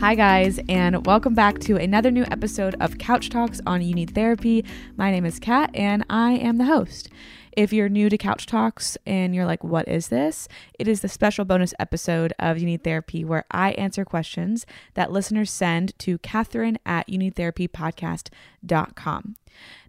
Hi, 0.00 0.14
guys, 0.14 0.58
and 0.66 1.04
welcome 1.04 1.34
back 1.34 1.58
to 1.58 1.76
another 1.76 2.10
new 2.10 2.24
episode 2.30 2.74
of 2.80 2.96
Couch 2.96 3.28
Talks 3.28 3.60
on 3.66 3.82
You 3.82 3.94
Need 3.94 4.14
Therapy. 4.14 4.64
My 4.96 5.10
name 5.10 5.26
is 5.26 5.38
Kat, 5.38 5.68
and 5.74 6.06
I 6.08 6.32
am 6.32 6.56
the 6.56 6.64
host. 6.64 7.10
If 7.52 7.70
you're 7.70 7.90
new 7.90 8.08
to 8.08 8.16
Couch 8.16 8.46
Talks 8.46 8.96
and 9.04 9.34
you're 9.34 9.44
like, 9.44 9.62
what 9.62 9.86
is 9.86 10.08
this? 10.08 10.48
It 10.78 10.88
is 10.88 11.02
the 11.02 11.08
special 11.10 11.44
bonus 11.44 11.74
episode 11.78 12.32
of 12.38 12.56
You 12.56 12.64
Need 12.64 12.82
Therapy 12.82 13.26
where 13.26 13.44
I 13.50 13.72
answer 13.72 14.06
questions 14.06 14.64
that 14.94 15.12
listeners 15.12 15.50
send 15.50 15.92
to 15.98 16.16
Catherine 16.16 16.78
at 16.86 17.06
YouNeedTherapyPodcast.com. 17.08 19.36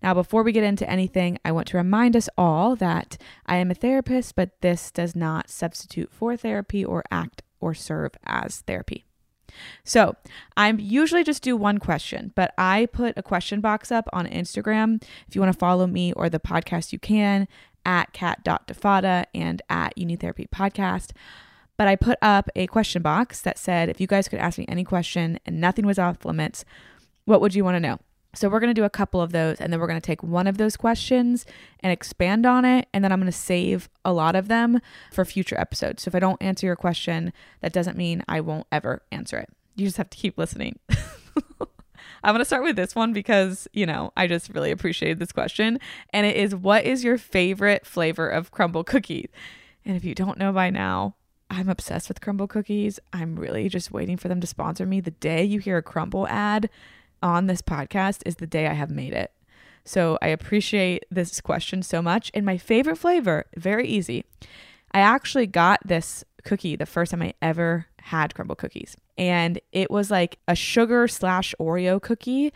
Now, 0.03 0.13
before 0.13 0.43
we 0.43 0.51
get 0.51 0.65
into 0.65 0.89
anything, 0.89 1.37
I 1.45 1.53
want 1.53 1.69
to 1.69 1.77
remind 1.77 2.17
us 2.17 2.27
all 2.37 2.75
that 2.75 3.17
I 3.45 3.55
am 3.55 3.71
a 3.71 3.75
therapist, 3.75 4.35
but 4.35 4.59
this 4.59 4.91
does 4.91 5.15
not 5.15 5.49
substitute 5.49 6.11
for 6.11 6.35
therapy 6.35 6.83
or 6.83 7.05
act 7.09 7.43
or 7.61 7.73
serve 7.73 8.11
as 8.25 8.59
therapy. 8.67 9.05
So 9.83 10.15
I'm 10.57 10.79
usually 10.79 11.23
just 11.23 11.43
do 11.43 11.55
one 11.55 11.77
question, 11.77 12.31
but 12.35 12.53
I 12.57 12.87
put 12.91 13.17
a 13.17 13.23
question 13.23 13.61
box 13.61 13.91
up 13.91 14.07
on 14.13 14.27
Instagram. 14.27 15.03
If 15.27 15.35
you 15.35 15.41
want 15.41 15.53
to 15.53 15.59
follow 15.59 15.87
me 15.87 16.13
or 16.13 16.29
the 16.29 16.39
podcast, 16.39 16.91
you 16.91 16.99
can 16.99 17.47
at 17.85 18.13
cat.defada 18.13 19.25
and 19.33 19.61
at 19.69 19.97
You 19.97 20.05
Need 20.05 20.19
Therapy 20.19 20.47
Podcast. 20.53 21.11
But 21.77 21.87
I 21.87 21.95
put 21.95 22.17
up 22.21 22.49
a 22.55 22.67
question 22.67 23.01
box 23.01 23.41
that 23.41 23.57
said, 23.57 23.89
if 23.89 23.99
you 23.99 24.05
guys 24.05 24.27
could 24.27 24.39
ask 24.39 24.59
me 24.59 24.65
any 24.67 24.83
question 24.83 25.39
and 25.45 25.59
nothing 25.59 25.85
was 25.85 25.97
off 25.97 26.25
limits, 26.25 26.63
what 27.25 27.41
would 27.41 27.55
you 27.55 27.63
want 27.63 27.75
to 27.75 27.79
know? 27.79 27.99
So 28.33 28.47
we're 28.47 28.59
going 28.59 28.73
to 28.73 28.79
do 28.79 28.85
a 28.85 28.89
couple 28.89 29.21
of 29.21 29.31
those 29.31 29.59
and 29.59 29.71
then 29.71 29.79
we're 29.79 29.87
going 29.87 29.99
to 29.99 30.05
take 30.05 30.23
one 30.23 30.47
of 30.47 30.57
those 30.57 30.77
questions 30.77 31.45
and 31.81 31.91
expand 31.91 32.45
on 32.45 32.63
it 32.63 32.87
and 32.93 33.03
then 33.03 33.11
I'm 33.11 33.19
going 33.19 33.31
to 33.31 33.37
save 33.37 33.89
a 34.05 34.13
lot 34.13 34.35
of 34.35 34.47
them 34.47 34.79
for 35.11 35.25
future 35.25 35.59
episodes. 35.59 36.03
So 36.03 36.09
if 36.09 36.15
I 36.15 36.19
don't 36.19 36.41
answer 36.41 36.65
your 36.65 36.75
question, 36.75 37.33
that 37.61 37.73
doesn't 37.73 37.97
mean 37.97 38.23
I 38.27 38.39
won't 38.39 38.67
ever 38.71 39.01
answer 39.11 39.37
it. 39.37 39.49
You 39.75 39.85
just 39.85 39.97
have 39.97 40.09
to 40.09 40.17
keep 40.17 40.37
listening. 40.37 40.79
I'm 42.23 42.33
going 42.33 42.39
to 42.39 42.45
start 42.45 42.63
with 42.63 42.75
this 42.75 42.95
one 42.95 43.13
because, 43.13 43.67
you 43.73 43.85
know, 43.85 44.13
I 44.15 44.27
just 44.27 44.53
really 44.53 44.71
appreciated 44.71 45.19
this 45.19 45.31
question 45.31 45.79
and 46.11 46.25
it 46.25 46.35
is 46.35 46.55
what 46.55 46.85
is 46.85 47.03
your 47.03 47.17
favorite 47.17 47.85
flavor 47.85 48.29
of 48.29 48.51
Crumbl 48.51 48.85
cookies? 48.85 49.29
And 49.83 49.97
if 49.97 50.05
you 50.05 50.15
don't 50.15 50.37
know 50.37 50.53
by 50.53 50.69
now, 50.69 51.15
I'm 51.49 51.67
obsessed 51.67 52.07
with 52.07 52.21
Crumbl 52.21 52.47
cookies. 52.47 52.97
I'm 53.11 53.35
really 53.35 53.67
just 53.67 53.91
waiting 53.91 54.15
for 54.15 54.29
them 54.29 54.39
to 54.39 54.47
sponsor 54.47 54.85
me. 54.85 55.01
The 55.01 55.11
day 55.11 55.43
you 55.43 55.59
hear 55.59 55.77
a 55.77 55.83
Crumbl 55.83 56.29
ad, 56.29 56.69
on 57.21 57.47
this 57.47 57.61
podcast 57.61 58.21
is 58.25 58.35
the 58.35 58.47
day 58.47 58.67
I 58.67 58.73
have 58.73 58.89
made 58.89 59.13
it. 59.13 59.31
So 59.83 60.17
I 60.21 60.27
appreciate 60.27 61.05
this 61.09 61.41
question 61.41 61.81
so 61.83 62.01
much. 62.01 62.31
And 62.33 62.45
my 62.45 62.57
favorite 62.57 62.97
flavor, 62.97 63.45
very 63.55 63.87
easy. 63.87 64.25
I 64.91 64.99
actually 64.99 65.47
got 65.47 65.79
this 65.85 66.23
cookie 66.43 66.75
the 66.75 66.85
first 66.85 67.11
time 67.11 67.21
I 67.21 67.33
ever 67.41 67.87
had 67.99 68.33
Crumbl 68.33 68.57
cookies. 68.57 68.95
And 69.17 69.59
it 69.71 69.89
was 69.89 70.11
like 70.11 70.39
a 70.47 70.55
sugar 70.55 71.07
slash 71.07 71.55
Oreo 71.59 72.01
cookie 72.01 72.51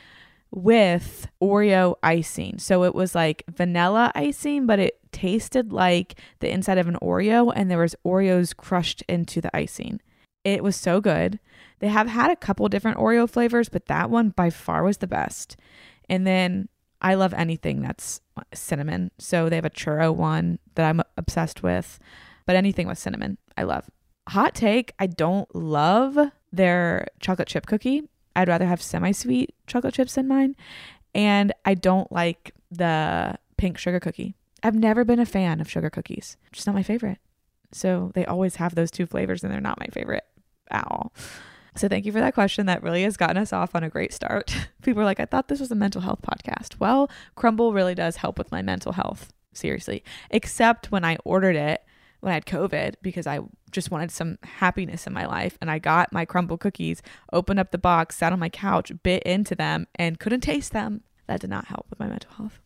with 0.51 1.27
Oreo 1.41 1.95
icing. 2.01 2.59
So 2.59 2.83
it 2.83 2.95
was 2.95 3.15
like 3.15 3.43
vanilla 3.49 4.11
icing, 4.15 4.65
but 4.65 4.79
it 4.79 4.99
tasted 5.11 5.71
like 5.71 6.15
the 6.39 6.51
inside 6.51 6.77
of 6.77 6.87
an 6.87 6.97
Oreo 7.01 7.51
and 7.55 7.69
there 7.69 7.77
was 7.77 7.95
Oreos 8.05 8.55
crushed 8.55 9.03
into 9.07 9.41
the 9.41 9.55
icing. 9.55 10.01
It 10.45 10.63
was 10.63 10.75
so 10.75 11.01
good. 11.01 11.39
They 11.79 11.87
have 11.87 12.07
had 12.07 12.31
a 12.31 12.35
couple 12.35 12.69
different 12.69 12.99
Oreo 12.99 13.29
flavors, 13.29 13.67
but 13.67 13.87
that 13.87 14.11
one 14.11 14.29
by 14.29 14.51
far 14.51 14.83
was 14.83 14.97
the 14.97 15.07
best. 15.07 15.57
And 16.07 16.25
then 16.25 16.69
I 17.01 17.15
love 17.15 17.33
anything 17.33 17.81
that's 17.81 18.21
cinnamon. 18.53 19.11
So 19.17 19.49
they 19.49 19.55
have 19.55 19.65
a 19.65 19.71
churro 19.71 20.15
one 20.15 20.59
that 20.75 20.87
I'm 20.87 21.01
obsessed 21.17 21.63
with, 21.63 21.99
but 22.45 22.55
anything 22.55 22.87
with 22.87 22.99
cinnamon, 22.99 23.39
I 23.57 23.63
love. 23.63 23.89
Hot 24.29 24.53
take, 24.53 24.93
I 24.99 25.07
don't 25.07 25.53
love 25.53 26.17
their 26.53 27.07
chocolate 27.19 27.47
chip 27.47 27.65
cookie. 27.65 28.03
I'd 28.35 28.47
rather 28.47 28.67
have 28.67 28.81
semi 28.81 29.11
sweet 29.13 29.55
chocolate 29.65 29.95
chips 29.95 30.15
in 30.15 30.27
mine. 30.27 30.55
And 31.15 31.53
I 31.65 31.73
don't 31.73 32.11
like 32.11 32.51
the 32.69 33.39
pink 33.57 33.79
sugar 33.79 33.99
cookie. 33.99 34.35
I've 34.61 34.75
never 34.75 35.03
been 35.03 35.19
a 35.19 35.25
fan 35.25 35.59
of 35.59 35.69
sugar 35.69 35.89
cookies, 35.89 36.37
just 36.51 36.67
not 36.67 36.75
my 36.75 36.83
favorite. 36.83 37.17
So 37.71 38.11
they 38.13 38.25
always 38.25 38.57
have 38.57 38.75
those 38.75 38.91
two 38.91 39.05
flavors 39.05 39.43
and 39.43 39.51
they're 39.51 39.61
not 39.61 39.79
my 39.79 39.87
favorite 39.87 40.25
all. 40.71 41.13
So 41.75 41.89
thank 41.89 42.05
you 42.05 42.11
for 42.11 42.19
that 42.19 42.33
question. 42.33 42.67
That 42.67 42.83
really 42.83 43.03
has 43.03 43.17
gotten 43.17 43.37
us 43.37 43.51
off 43.51 43.75
on 43.75 43.83
a 43.83 43.89
great 43.89 44.13
start. 44.13 44.55
People 44.81 45.01
are 45.01 45.05
like, 45.05 45.19
I 45.19 45.25
thought 45.25 45.49
this 45.49 45.59
was 45.59 45.71
a 45.71 45.75
mental 45.75 46.01
health 46.01 46.21
podcast. 46.21 46.79
Well, 46.79 47.09
Crumbl 47.35 47.73
really 47.73 47.95
does 47.95 48.17
help 48.17 48.37
with 48.37 48.51
my 48.51 48.61
mental 48.61 48.93
health. 48.93 49.33
Seriously. 49.53 50.03
Except 50.29 50.91
when 50.91 51.03
I 51.03 51.17
ordered 51.23 51.55
it 51.55 51.83
when 52.21 52.31
I 52.31 52.35
had 52.35 52.45
COVID 52.45 52.95
because 53.01 53.27
I 53.27 53.39
just 53.71 53.91
wanted 53.91 54.09
some 54.09 54.39
happiness 54.41 55.05
in 55.05 55.13
my 55.13 55.25
life. 55.25 55.57
And 55.61 55.69
I 55.69 55.79
got 55.79 56.11
my 56.11 56.25
Crumbl 56.25 56.59
cookies, 56.59 57.01
opened 57.31 57.59
up 57.59 57.71
the 57.71 57.77
box, 57.77 58.17
sat 58.17 58.33
on 58.33 58.39
my 58.39 58.49
couch, 58.49 58.91
bit 59.03 59.21
into 59.23 59.53
them, 59.53 59.87
and 59.95 60.19
couldn't 60.19 60.41
taste 60.41 60.71
them. 60.71 61.01
That 61.27 61.41
did 61.41 61.49
not 61.49 61.65
help 61.65 61.87
with 61.89 61.99
my 61.99 62.07
mental 62.07 62.31
health. 62.31 62.59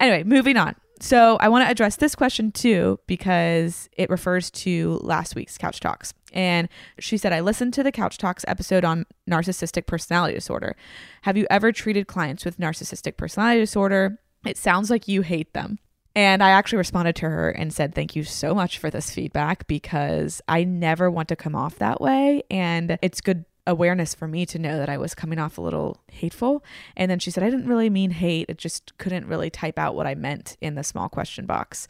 Anyway, 0.00 0.22
moving 0.22 0.56
on. 0.56 0.76
So 1.02 1.36
I 1.40 1.48
want 1.48 1.66
to 1.66 1.70
address 1.70 1.96
this 1.96 2.14
question 2.14 2.52
too 2.52 3.00
because 3.08 3.90
it 3.96 4.08
refers 4.08 4.52
to 4.52 5.00
last 5.02 5.34
week's 5.34 5.58
Couch 5.58 5.80
Talks. 5.80 6.14
And 6.32 6.68
she 7.00 7.16
said, 7.16 7.32
I 7.32 7.40
listened 7.40 7.74
to 7.74 7.82
the 7.82 7.90
Couch 7.90 8.18
Talks 8.18 8.44
episode 8.46 8.84
on 8.84 9.06
narcissistic 9.28 9.86
personality 9.86 10.34
disorder. 10.34 10.76
Have 11.22 11.36
you 11.36 11.44
ever 11.50 11.72
treated 11.72 12.06
clients 12.06 12.44
with 12.44 12.58
narcissistic 12.58 13.16
personality 13.16 13.58
disorder? 13.58 14.20
It 14.46 14.56
sounds 14.56 14.90
like 14.90 15.08
you 15.08 15.22
hate 15.22 15.52
them. 15.54 15.80
And 16.14 16.40
I 16.40 16.50
actually 16.50 16.78
responded 16.78 17.16
to 17.16 17.28
her 17.28 17.50
and 17.50 17.72
said, 17.72 17.96
Thank 17.96 18.14
you 18.14 18.22
so 18.22 18.54
much 18.54 18.78
for 18.78 18.88
this 18.88 19.10
feedback 19.10 19.66
because 19.66 20.40
I 20.46 20.62
never 20.62 21.10
want 21.10 21.28
to 21.30 21.36
come 21.36 21.56
off 21.56 21.78
that 21.78 22.00
way. 22.00 22.44
And 22.48 22.96
it's 23.02 23.20
good 23.20 23.44
awareness 23.66 24.14
for 24.14 24.26
me 24.26 24.44
to 24.46 24.58
know 24.58 24.78
that 24.78 24.88
I 24.88 24.98
was 24.98 25.14
coming 25.14 25.38
off 25.38 25.58
a 25.58 25.62
little 25.62 26.00
hateful. 26.10 26.64
And 26.96 27.10
then 27.10 27.18
she 27.18 27.30
said, 27.30 27.44
I 27.44 27.50
didn't 27.50 27.68
really 27.68 27.90
mean 27.90 28.10
hate. 28.10 28.46
It 28.48 28.58
just 28.58 28.96
couldn't 28.98 29.26
really 29.26 29.50
type 29.50 29.78
out 29.78 29.94
what 29.94 30.06
I 30.06 30.14
meant 30.14 30.56
in 30.60 30.74
the 30.74 30.84
small 30.84 31.08
question 31.08 31.46
box. 31.46 31.86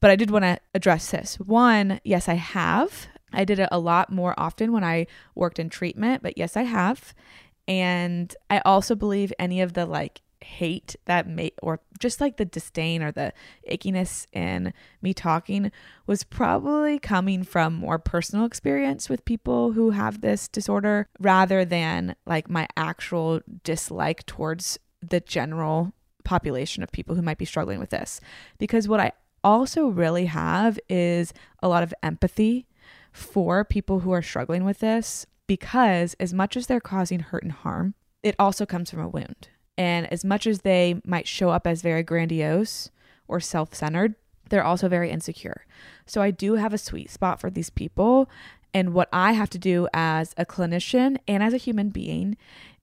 But 0.00 0.10
I 0.10 0.16
did 0.16 0.30
want 0.30 0.44
to 0.44 0.58
address 0.74 1.10
this. 1.10 1.36
One, 1.36 2.00
yes, 2.04 2.28
I 2.28 2.34
have. 2.34 3.08
I 3.32 3.44
did 3.44 3.58
it 3.58 3.68
a 3.70 3.78
lot 3.78 4.10
more 4.10 4.34
often 4.38 4.72
when 4.72 4.82
I 4.82 5.06
worked 5.34 5.58
in 5.58 5.68
treatment, 5.68 6.22
but 6.22 6.38
yes, 6.38 6.56
I 6.56 6.62
have. 6.62 7.14
And 7.68 8.34
I 8.48 8.60
also 8.64 8.94
believe 8.94 9.32
any 9.38 9.60
of 9.60 9.74
the 9.74 9.86
like 9.86 10.22
hate 10.42 10.96
that 11.04 11.26
may 11.26 11.52
or 11.62 11.80
just 11.98 12.20
like 12.20 12.36
the 12.36 12.44
disdain 12.44 13.02
or 13.02 13.12
the 13.12 13.32
ickiness 13.70 14.26
in 14.32 14.72
me 15.02 15.12
talking 15.12 15.70
was 16.06 16.24
probably 16.24 16.98
coming 16.98 17.42
from 17.42 17.74
more 17.74 17.98
personal 17.98 18.44
experience 18.44 19.08
with 19.08 19.24
people 19.24 19.72
who 19.72 19.90
have 19.90 20.20
this 20.20 20.48
disorder 20.48 21.08
rather 21.18 21.64
than 21.64 22.14
like 22.26 22.48
my 22.48 22.66
actual 22.76 23.40
dislike 23.64 24.24
towards 24.26 24.78
the 25.02 25.20
general 25.20 25.92
population 26.24 26.82
of 26.82 26.92
people 26.92 27.14
who 27.14 27.22
might 27.22 27.38
be 27.38 27.44
struggling 27.44 27.78
with 27.78 27.90
this. 27.90 28.20
Because 28.58 28.88
what 28.88 29.00
I 29.00 29.12
also 29.42 29.86
really 29.86 30.26
have 30.26 30.78
is 30.88 31.32
a 31.62 31.68
lot 31.68 31.82
of 31.82 31.94
empathy 32.02 32.66
for 33.12 33.64
people 33.64 34.00
who 34.00 34.12
are 34.12 34.22
struggling 34.22 34.64
with 34.64 34.78
this 34.78 35.26
because 35.46 36.14
as 36.20 36.32
much 36.32 36.56
as 36.56 36.66
they're 36.66 36.80
causing 36.80 37.20
hurt 37.20 37.42
and 37.42 37.52
harm 37.52 37.94
it 38.22 38.36
also 38.38 38.66
comes 38.66 38.90
from 38.90 39.00
a 39.00 39.08
wound 39.08 39.48
and 39.80 40.12
as 40.12 40.26
much 40.26 40.46
as 40.46 40.60
they 40.60 41.00
might 41.06 41.26
show 41.26 41.48
up 41.48 41.66
as 41.66 41.80
very 41.80 42.02
grandiose 42.02 42.90
or 43.26 43.40
self 43.40 43.74
centered, 43.74 44.14
they're 44.50 44.62
also 44.62 44.90
very 44.90 45.10
insecure. 45.10 45.64
So 46.04 46.20
I 46.20 46.30
do 46.30 46.56
have 46.56 46.74
a 46.74 46.78
sweet 46.78 47.10
spot 47.10 47.40
for 47.40 47.48
these 47.48 47.70
people. 47.70 48.28
And 48.74 48.92
what 48.92 49.08
I 49.10 49.32
have 49.32 49.48
to 49.50 49.58
do 49.58 49.88
as 49.94 50.34
a 50.36 50.44
clinician 50.44 51.16
and 51.26 51.42
as 51.42 51.54
a 51.54 51.56
human 51.56 51.88
being 51.88 52.36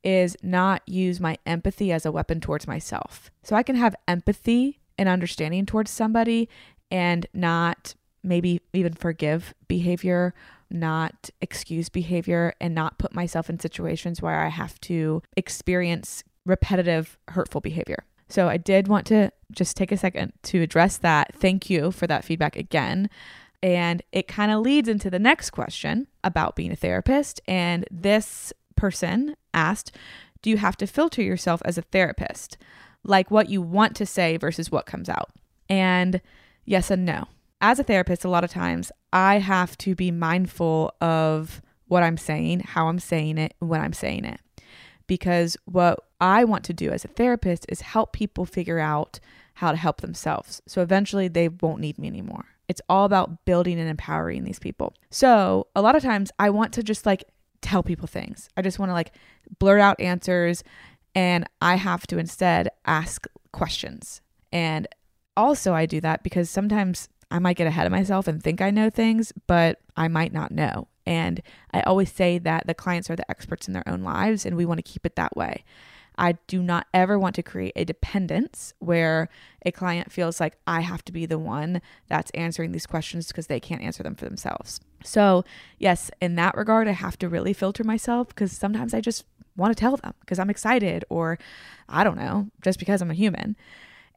is 0.03 0.35
not 0.41 0.81
use 0.87 1.19
my 1.19 1.37
empathy 1.45 1.91
as 1.91 2.03
a 2.03 2.11
weapon 2.11 2.41
towards 2.41 2.65
myself. 2.65 3.29
So 3.43 3.55
I 3.55 3.61
can 3.61 3.75
have 3.75 3.95
empathy 4.07 4.79
and 4.97 5.07
understanding 5.07 5.67
towards 5.67 5.91
somebody 5.91 6.49
and 6.89 7.27
not 7.31 7.93
maybe 8.23 8.59
even 8.73 8.93
forgive 8.93 9.53
behavior, 9.67 10.33
not 10.71 11.29
excuse 11.41 11.89
behavior, 11.89 12.55
and 12.59 12.73
not 12.73 12.97
put 12.97 13.13
myself 13.13 13.51
in 13.51 13.59
situations 13.59 14.19
where 14.19 14.39
I 14.39 14.47
have 14.47 14.81
to 14.81 15.21
experience 15.35 16.23
repetitive 16.47 17.17
hurtful 17.27 17.61
behavior. 17.61 18.05
So 18.29 18.47
I 18.47 18.57
did 18.57 18.87
want 18.87 19.05
to 19.07 19.31
just 19.51 19.77
take 19.77 19.91
a 19.91 19.97
second 19.97 20.33
to 20.43 20.61
address 20.61 20.97
that. 20.97 21.33
Thank 21.35 21.69
you 21.69 21.91
for 21.91 22.07
that 22.07 22.25
feedback 22.25 22.55
again. 22.55 23.09
And 23.63 24.01
it 24.11 24.27
kind 24.27 24.51
of 24.51 24.61
leads 24.61 24.89
into 24.89 25.09
the 25.09 25.19
next 25.19 25.51
question 25.51 26.07
about 26.23 26.55
being 26.55 26.71
a 26.71 26.75
therapist. 26.75 27.41
And 27.47 27.85
this 27.89 28.53
person 28.75 29.35
asked, 29.53 29.95
Do 30.41 30.49
you 30.49 30.57
have 30.57 30.77
to 30.77 30.87
filter 30.87 31.21
yourself 31.21 31.61
as 31.65 31.77
a 31.77 31.83
therapist? 31.83 32.57
Like 33.03 33.31
what 33.31 33.49
you 33.49 33.61
want 33.61 33.95
to 33.97 34.05
say 34.05 34.37
versus 34.37 34.71
what 34.71 34.85
comes 34.85 35.09
out? 35.09 35.31
And 35.69 36.21
yes 36.65 36.91
and 36.91 37.05
no. 37.05 37.25
As 37.59 37.79
a 37.79 37.83
therapist, 37.83 38.23
a 38.23 38.29
lot 38.29 38.43
of 38.43 38.51
times 38.51 38.91
I 39.11 39.39
have 39.39 39.77
to 39.79 39.95
be 39.95 40.11
mindful 40.11 40.93
of 41.01 41.61
what 41.87 42.03
I'm 42.03 42.17
saying, 42.17 42.59
how 42.59 42.87
I'm 42.87 42.99
saying 42.99 43.37
it, 43.37 43.55
when 43.59 43.81
I'm 43.81 43.93
saying 43.93 44.25
it 44.25 44.41
because 45.07 45.57
what 45.65 45.99
I 46.19 46.43
want 46.43 46.63
to 46.65 46.73
do 46.73 46.91
as 46.91 47.05
a 47.05 47.09
therapist 47.09 47.65
is 47.69 47.81
help 47.81 48.13
people 48.13 48.45
figure 48.45 48.79
out 48.79 49.19
how 49.55 49.71
to 49.71 49.77
help 49.77 50.01
themselves. 50.01 50.61
So 50.67 50.81
eventually 50.81 51.27
they 51.27 51.49
won't 51.49 51.81
need 51.81 51.97
me 51.97 52.07
anymore. 52.07 52.45
It's 52.67 52.81
all 52.89 53.05
about 53.05 53.45
building 53.45 53.79
and 53.79 53.89
empowering 53.89 54.43
these 54.43 54.59
people. 54.59 54.93
So 55.09 55.67
a 55.75 55.81
lot 55.81 55.95
of 55.95 56.03
times 56.03 56.31
I 56.37 56.49
want 56.49 56.73
to 56.73 56.83
just 56.83 57.05
like 57.05 57.23
tell 57.61 57.81
people 57.81 58.07
things. 58.07 58.49
I 58.57 58.61
just 58.61 58.77
want 58.77 58.89
to 58.89 58.93
like 58.93 59.13
blurt 59.59 59.79
out 59.79 59.99
answers 59.99 60.63
and 61.15 61.45
I 61.61 61.75
have 61.75 62.05
to 62.07 62.17
instead 62.17 62.69
ask 62.85 63.25
questions. 63.51 64.21
And 64.51 64.87
also 65.35 65.73
I 65.73 65.85
do 65.85 66.01
that 66.01 66.23
because 66.23 66.49
sometimes 66.49 67.09
I 67.31 67.39
might 67.39 67.57
get 67.57 67.67
ahead 67.67 67.85
of 67.85 67.91
myself 67.91 68.27
and 68.27 68.41
think 68.41 68.61
I 68.61 68.69
know 68.69 68.89
things, 68.89 69.33
but 69.47 69.79
I 69.95 70.07
might 70.07 70.33
not 70.33 70.51
know. 70.51 70.87
And 71.07 71.41
I 71.73 71.79
always 71.81 72.11
say 72.11 72.37
that 72.37 72.67
the 72.67 72.73
clients 72.73 73.09
are 73.09 73.15
the 73.15 73.29
experts 73.31 73.65
in 73.67 73.73
their 73.73 73.87
own 73.87 74.01
lives, 74.01 74.45
and 74.45 74.57
we 74.57 74.65
want 74.65 74.79
to 74.79 74.91
keep 74.91 75.05
it 75.05 75.15
that 75.15 75.37
way. 75.37 75.63
I 76.17 76.33
do 76.47 76.61
not 76.61 76.85
ever 76.93 77.17
want 77.17 77.35
to 77.35 77.43
create 77.43 77.73
a 77.77 77.85
dependence 77.85 78.73
where 78.79 79.29
a 79.65 79.71
client 79.71 80.11
feels 80.11 80.41
like 80.41 80.57
I 80.67 80.81
have 80.81 81.05
to 81.05 81.13
be 81.13 81.25
the 81.25 81.39
one 81.39 81.81
that's 82.09 82.31
answering 82.31 82.73
these 82.73 82.85
questions 82.85 83.27
because 83.27 83.47
they 83.47 83.61
can't 83.61 83.81
answer 83.81 84.03
them 84.03 84.15
for 84.15 84.25
themselves. 84.25 84.81
So, 85.03 85.45
yes, 85.79 86.11
in 86.21 86.35
that 86.35 86.57
regard, 86.57 86.89
I 86.89 86.91
have 86.91 87.17
to 87.19 87.29
really 87.29 87.53
filter 87.53 87.85
myself 87.85 88.27
because 88.29 88.51
sometimes 88.51 88.93
I 88.93 88.99
just 88.99 89.23
want 89.55 89.75
to 89.75 89.79
tell 89.79 89.95
them 89.95 90.13
because 90.19 90.39
I'm 90.39 90.49
excited 90.49 91.05
or 91.09 91.39
I 91.87 92.03
don't 92.03 92.17
know, 92.17 92.47
just 92.61 92.79
because 92.79 93.01
I'm 93.01 93.11
a 93.11 93.15
human. 93.15 93.55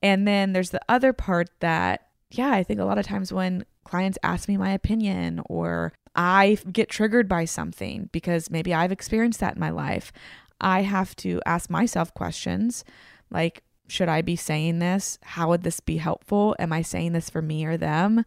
And 0.02 0.26
then 0.26 0.54
there's 0.54 0.70
the 0.70 0.80
other 0.88 1.12
part 1.12 1.50
that, 1.60 2.08
yeah, 2.30 2.50
I 2.50 2.64
think 2.64 2.80
a 2.80 2.84
lot 2.84 2.98
of 2.98 3.06
times 3.06 3.32
when 3.32 3.64
clients 3.84 4.18
ask 4.22 4.48
me 4.48 4.56
my 4.56 4.72
opinion 4.72 5.42
or 5.46 5.92
I 6.14 6.58
get 6.70 6.88
triggered 6.88 7.28
by 7.28 7.44
something 7.44 8.08
because 8.12 8.50
maybe 8.50 8.74
I've 8.74 8.92
experienced 8.92 9.40
that 9.40 9.54
in 9.54 9.60
my 9.60 9.70
life, 9.70 10.12
I 10.60 10.82
have 10.82 11.16
to 11.16 11.40
ask 11.46 11.70
myself 11.70 12.12
questions 12.14 12.84
like, 13.30 13.62
should 13.88 14.08
I 14.08 14.22
be 14.22 14.36
saying 14.36 14.78
this? 14.78 15.18
How 15.22 15.48
would 15.48 15.62
this 15.62 15.80
be 15.80 15.96
helpful? 15.96 16.54
Am 16.58 16.72
I 16.72 16.82
saying 16.82 17.12
this 17.12 17.30
for 17.30 17.42
me 17.42 17.64
or 17.64 17.76
them? 17.76 18.24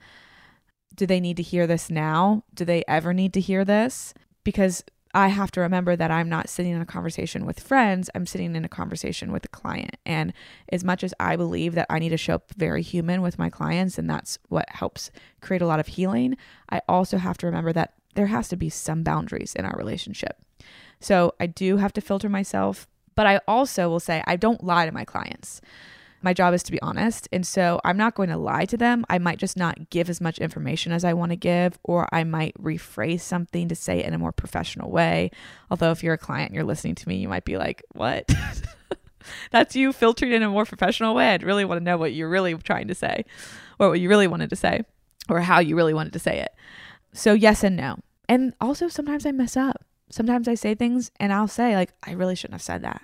Do 0.96 1.06
they 1.06 1.20
need 1.20 1.38
to 1.38 1.44
hear 1.44 1.68
this 1.68 1.90
now? 1.90 2.44
Do 2.54 2.66
they 2.66 2.84
ever 2.88 3.14
need 3.14 3.34
to 3.34 3.40
hear 3.40 3.64
this? 3.64 4.14
Because 4.44 4.84
I 5.14 5.28
have 5.28 5.52
to 5.52 5.62
remember 5.62 5.96
that 5.96 6.10
I'm 6.10 6.28
not 6.28 6.50
sitting 6.50 6.72
in 6.72 6.82
a 6.82 6.86
conversation 6.86 7.46
with 7.46 7.60
friends, 7.60 8.10
I'm 8.16 8.26
sitting 8.26 8.56
in 8.56 8.66
a 8.66 8.70
conversation 8.70 9.32
with 9.32 9.46
a 9.46 9.50
client. 9.50 9.98
And 10.06 10.34
as 10.70 10.84
much 10.84 11.04
as 11.04 11.14
I 11.20 11.36
believe 11.36 11.76
that 11.76 11.88
I 11.90 12.00
need 12.00 12.10
to 12.10 12.18
show 12.18 12.36
up 12.36 12.52
very 12.58 12.82
human 12.82 13.22
with 13.22 13.38
my 13.38 13.50
clients, 13.50 13.98
and 13.98 14.10
that's 14.10 14.40
what 14.50 14.70
helps 14.70 15.12
create 15.42 15.62
a 15.62 15.68
lot 15.68 15.80
of 15.80 15.88
healing, 15.88 16.36
I 16.70 16.82
also 16.88 17.18
have 17.18 17.38
to 17.40 17.46
remember 17.46 17.74
that 17.74 17.94
there 18.16 18.28
has 18.28 18.48
to 18.50 18.56
be 18.56 18.70
some 18.70 19.04
boundaries 19.04 19.54
in 19.56 19.66
our 19.66 19.78
relationship. 19.78 20.42
So 21.00 21.36
I 21.40 21.48
do 21.48 21.78
have 21.78 21.94
to 21.94 22.02
filter 22.02 22.30
myself, 22.30 22.88
but 23.16 23.28
I 23.28 23.40
also 23.48 23.90
will 23.90 24.00
say 24.00 24.24
I 24.26 24.36
don't 24.36 24.64
lie 24.64 24.86
to 24.86 24.92
my 24.92 25.06
clients. 25.06 25.62
My 26.24 26.34
job 26.34 26.54
is 26.54 26.64
to 26.64 26.72
be 26.72 26.82
honest. 26.82 27.28
And 27.32 27.46
so 27.46 27.80
I'm 27.84 27.98
not 27.98 28.16
going 28.16 28.30
to 28.30 28.38
lie 28.38 28.66
to 28.66 28.78
them. 28.78 29.06
I 29.10 29.20
might 29.20 29.38
just 29.38 29.58
not 29.58 29.90
give 29.90 30.10
as 30.10 30.22
much 30.22 30.40
information 30.40 30.92
as 30.92 31.04
I 31.04 31.14
want 31.14 31.32
to 31.32 31.36
give, 31.36 31.78
or 31.84 32.08
I 32.12 32.24
might 32.24 32.56
rephrase 32.56 33.22
something 33.22 33.68
to 33.68 33.76
say 33.76 34.00
it 34.00 34.06
in 34.06 34.14
a 34.14 34.18
more 34.18 34.32
professional 34.32 34.90
way. 34.90 35.30
Although, 35.70 35.92
if 35.92 36.02
you're 36.02 36.14
a 36.14 36.18
client 36.18 36.50
and 36.50 36.56
you're 36.56 36.64
listening 36.64 36.96
to 36.96 37.08
me, 37.08 37.18
you 37.18 37.28
might 37.28 37.46
be 37.46 37.58
like, 37.58 37.84
what? 37.92 38.34
That's 39.52 39.76
you 39.76 39.94
filtered 39.94 40.32
in 40.32 40.44
a 40.44 40.50
more 40.50 40.66
professional 40.66 41.14
way. 41.14 41.30
I'd 41.30 41.44
really 41.44 41.66
want 41.66 41.80
to 41.80 41.84
know 41.84 41.98
what 41.98 42.14
you're 42.14 42.30
really 42.30 42.56
trying 42.56 42.88
to 42.88 42.96
say, 42.96 43.26
or 43.78 43.90
what 43.90 44.00
you 44.00 44.10
really 44.10 44.28
wanted 44.28 44.50
to 44.50 44.56
say, 44.56 44.84
or 45.30 45.42
how 45.42 45.60
you 45.60 45.76
really 45.76 45.94
wanted 45.94 46.14
to 46.14 46.20
say 46.20 46.40
it. 46.40 46.54
So, 47.12 47.34
yes 47.34 47.64
and 47.64 47.76
no. 47.76 48.00
And 48.30 48.54
also, 48.62 48.88
sometimes 48.88 49.26
I 49.26 49.32
mess 49.34 49.58
up. 49.58 49.84
Sometimes 50.10 50.48
I 50.48 50.54
say 50.54 50.76
things 50.76 51.12
and 51.20 51.34
I'll 51.34 51.48
say, 51.48 51.76
like, 51.76 51.92
I 52.06 52.12
really 52.12 52.36
shouldn't 52.36 52.56
have 52.56 52.62
said 52.62 52.84
that. 52.84 53.02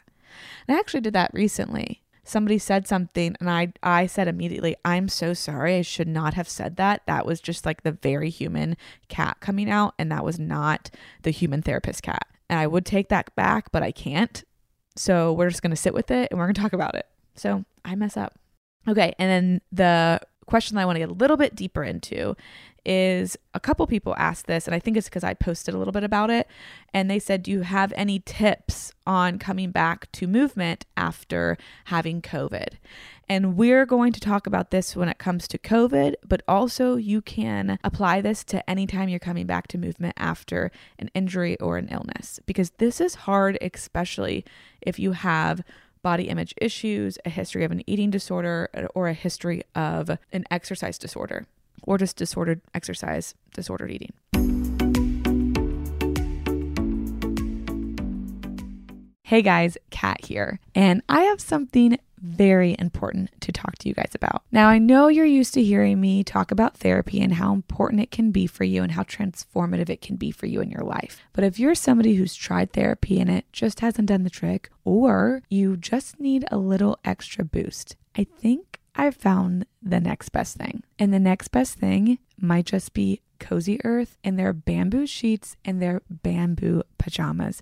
And 0.68 0.78
I 0.78 0.80
actually 0.80 1.02
did 1.02 1.14
that 1.14 1.32
recently 1.34 2.04
somebody 2.30 2.58
said 2.58 2.88
something 2.88 3.36
and 3.40 3.50
I 3.50 3.74
I 3.84 4.06
said 4.06 4.28
immediately, 4.28 4.76
"I'm 4.86 5.10
so 5.10 5.34
sorry. 5.34 5.76
I 5.78 5.82
should 5.82 6.08
not 6.08 6.34
have 6.36 6.48
said 6.50 6.76
that." 6.78 7.02
That 7.08 7.26
was 7.26 7.42
just 7.42 7.66
like 7.66 7.84
the 7.84 7.92
very 7.92 8.30
human 8.30 8.78
Kat 9.08 9.38
coming 9.40 9.70
out 9.70 9.94
and 9.98 10.12
that 10.12 10.24
was 10.24 10.40
not 10.40 10.90
the 11.24 11.32
human 11.32 11.62
therapist 11.62 12.04
Kat. 12.04 12.28
And 12.50 12.60
I 12.60 12.68
would 12.68 12.86
take 12.86 13.10
that 13.10 13.36
back, 13.36 13.72
but 13.72 13.84
I 13.84 13.92
can't. 13.92 14.44
So 14.96 15.34
we're 15.34 15.50
just 15.50 15.62
going 15.62 15.72
to 15.72 15.78
sit 15.78 15.94
with 15.94 16.12
it 16.12 16.30
and 16.30 16.40
we're 16.40 16.46
going 16.46 16.56
to 16.56 16.62
talk 16.62 16.74
about 16.74 16.96
it. 16.96 17.06
So, 17.36 17.64
I 17.86 17.96
mess 17.96 18.18
up. 18.18 18.38
Okay, 18.88 19.14
and 19.18 19.30
then 19.30 19.62
the 19.72 20.20
question 20.46 20.76
that 20.76 20.82
I 20.82 20.86
want 20.86 20.98
to 20.98 21.00
get 21.00 21.10
a 21.10 21.14
little 21.14 21.38
bit 21.38 21.56
deeper 21.56 21.84
into 21.84 22.36
is 22.86 23.38
a 23.54 23.60
couple 23.60 23.86
people 23.88 24.16
asked 24.18 24.48
this, 24.48 24.68
and 24.68 24.76
I 24.76 24.80
think 24.80 24.98
it's 24.98 25.10
because 25.10 25.24
I 25.24 25.34
posted 25.34 25.74
a 25.74 25.78
little 25.78 25.92
bit 25.92 26.04
about 26.04 26.30
it. 26.30 26.48
And 26.94 27.10
they 27.10 27.20
said, 27.20 27.44
Do 27.44 27.52
you 27.52 27.62
have 27.62 27.94
any 27.96 28.20
tips 28.20 28.94
on 29.06 29.40
coming 29.40 29.72
back 29.72 30.12
to 30.14 30.28
movement 30.28 30.86
after 30.98 31.58
having 31.86 32.22
COVID? 32.22 32.76
And 33.28 33.56
we're 33.56 33.86
going 33.86 34.12
to 34.14 34.20
talk 34.20 34.48
about 34.48 34.72
this 34.72 34.96
when 34.96 35.08
it 35.08 35.20
comes 35.20 35.48
to 35.50 35.60
COVID, 35.60 36.16
but 36.28 36.42
also 36.48 36.96
you 36.96 37.22
can 37.22 37.78
apply 37.84 38.22
this 38.22 38.44
to 38.46 38.68
any 38.68 38.88
time 38.88 39.08
you're 39.08 39.20
coming 39.20 39.46
back 39.46 39.68
to 39.68 39.78
movement 39.78 40.16
after 40.18 40.72
an 40.98 41.12
injury 41.14 41.60
or 41.60 41.78
an 41.78 41.90
illness, 41.90 42.40
because 42.48 42.72
this 42.80 43.00
is 43.00 43.16
hard, 43.16 43.58
especially 43.62 44.44
if 44.82 44.98
you 44.98 45.12
have 45.12 45.62
body 46.02 46.30
image 46.30 46.56
issues, 46.60 47.18
a 47.26 47.30
history 47.30 47.64
of 47.64 47.72
an 47.72 47.84
eating 47.88 48.10
disorder, 48.10 48.70
or 48.96 49.08
a 49.08 49.14
history 49.14 49.62
of 49.76 50.10
an 50.32 50.46
exercise 50.50 50.98
disorder 50.98 51.46
or 51.84 51.98
just 51.98 52.18
disordered 52.18 52.62
exercise, 52.74 53.36
disordered 53.54 53.92
eating. 53.92 54.14
Hey 59.24 59.44
guys, 59.44 59.78
Kat 59.92 60.26
here, 60.26 60.60
and 60.74 61.04
I 61.08 61.22
have 61.22 61.40
something 61.40 62.00
very 62.18 62.76
important 62.80 63.30
to 63.42 63.52
talk 63.52 63.78
to 63.78 63.88
you 63.88 63.94
guys 63.94 64.12
about. 64.16 64.44
Now, 64.52 64.68
I 64.70 64.78
know 64.78 65.08
you're 65.08 65.24
used 65.24 65.54
to 65.54 65.64
hearing 65.64 66.02
me 66.02 66.24
talk 66.24 66.52
about 66.52 66.78
therapy 66.78 67.22
and 67.22 67.34
how 67.34 67.54
important 67.54 68.02
it 68.02 68.12
can 68.12 68.32
be 68.32 68.48
for 68.48 68.64
you 68.64 68.84
and 68.84 68.92
how 68.92 69.04
transformative 69.04 69.90
it 69.90 70.02
can 70.02 70.16
be 70.16 70.32
for 70.32 70.48
you 70.48 70.62
in 70.62 70.72
your 70.72 70.84
life. 70.84 71.22
But 71.34 71.44
if 71.44 71.60
you're 71.60 71.76
somebody 71.76 72.16
who's 72.16 72.36
tried 72.36 72.74
therapy 72.74 73.20
and 73.20 73.30
it 73.30 73.46
just 73.54 73.82
hasn't 73.82 74.08
done 74.08 74.24
the 74.24 74.30
trick, 74.30 74.70
or 74.84 75.44
you 75.50 75.78
just 75.78 76.20
need 76.20 76.46
a 76.52 76.58
little 76.58 76.98
extra 77.06 77.46
boost, 77.46 77.96
I 78.18 78.24
think 78.24 78.79
I've 79.00 79.16
found 79.16 79.66
the 79.82 80.02
next 80.02 80.28
best 80.34 80.58
thing. 80.58 80.84
And 81.00 81.14
the 81.14 81.22
next 81.22 81.48
best 81.54 81.76
thing 81.76 82.20
might 82.38 82.66
just 82.66 82.94
be 82.94 83.22
Cozy 83.40 83.80
Earth 83.86 84.18
and 84.26 84.38
their 84.38 84.52
bamboo 84.52 85.08
sheets 85.08 85.56
and 85.64 85.82
their 85.82 86.02
bamboo 86.10 86.84
pajamas. 86.98 87.62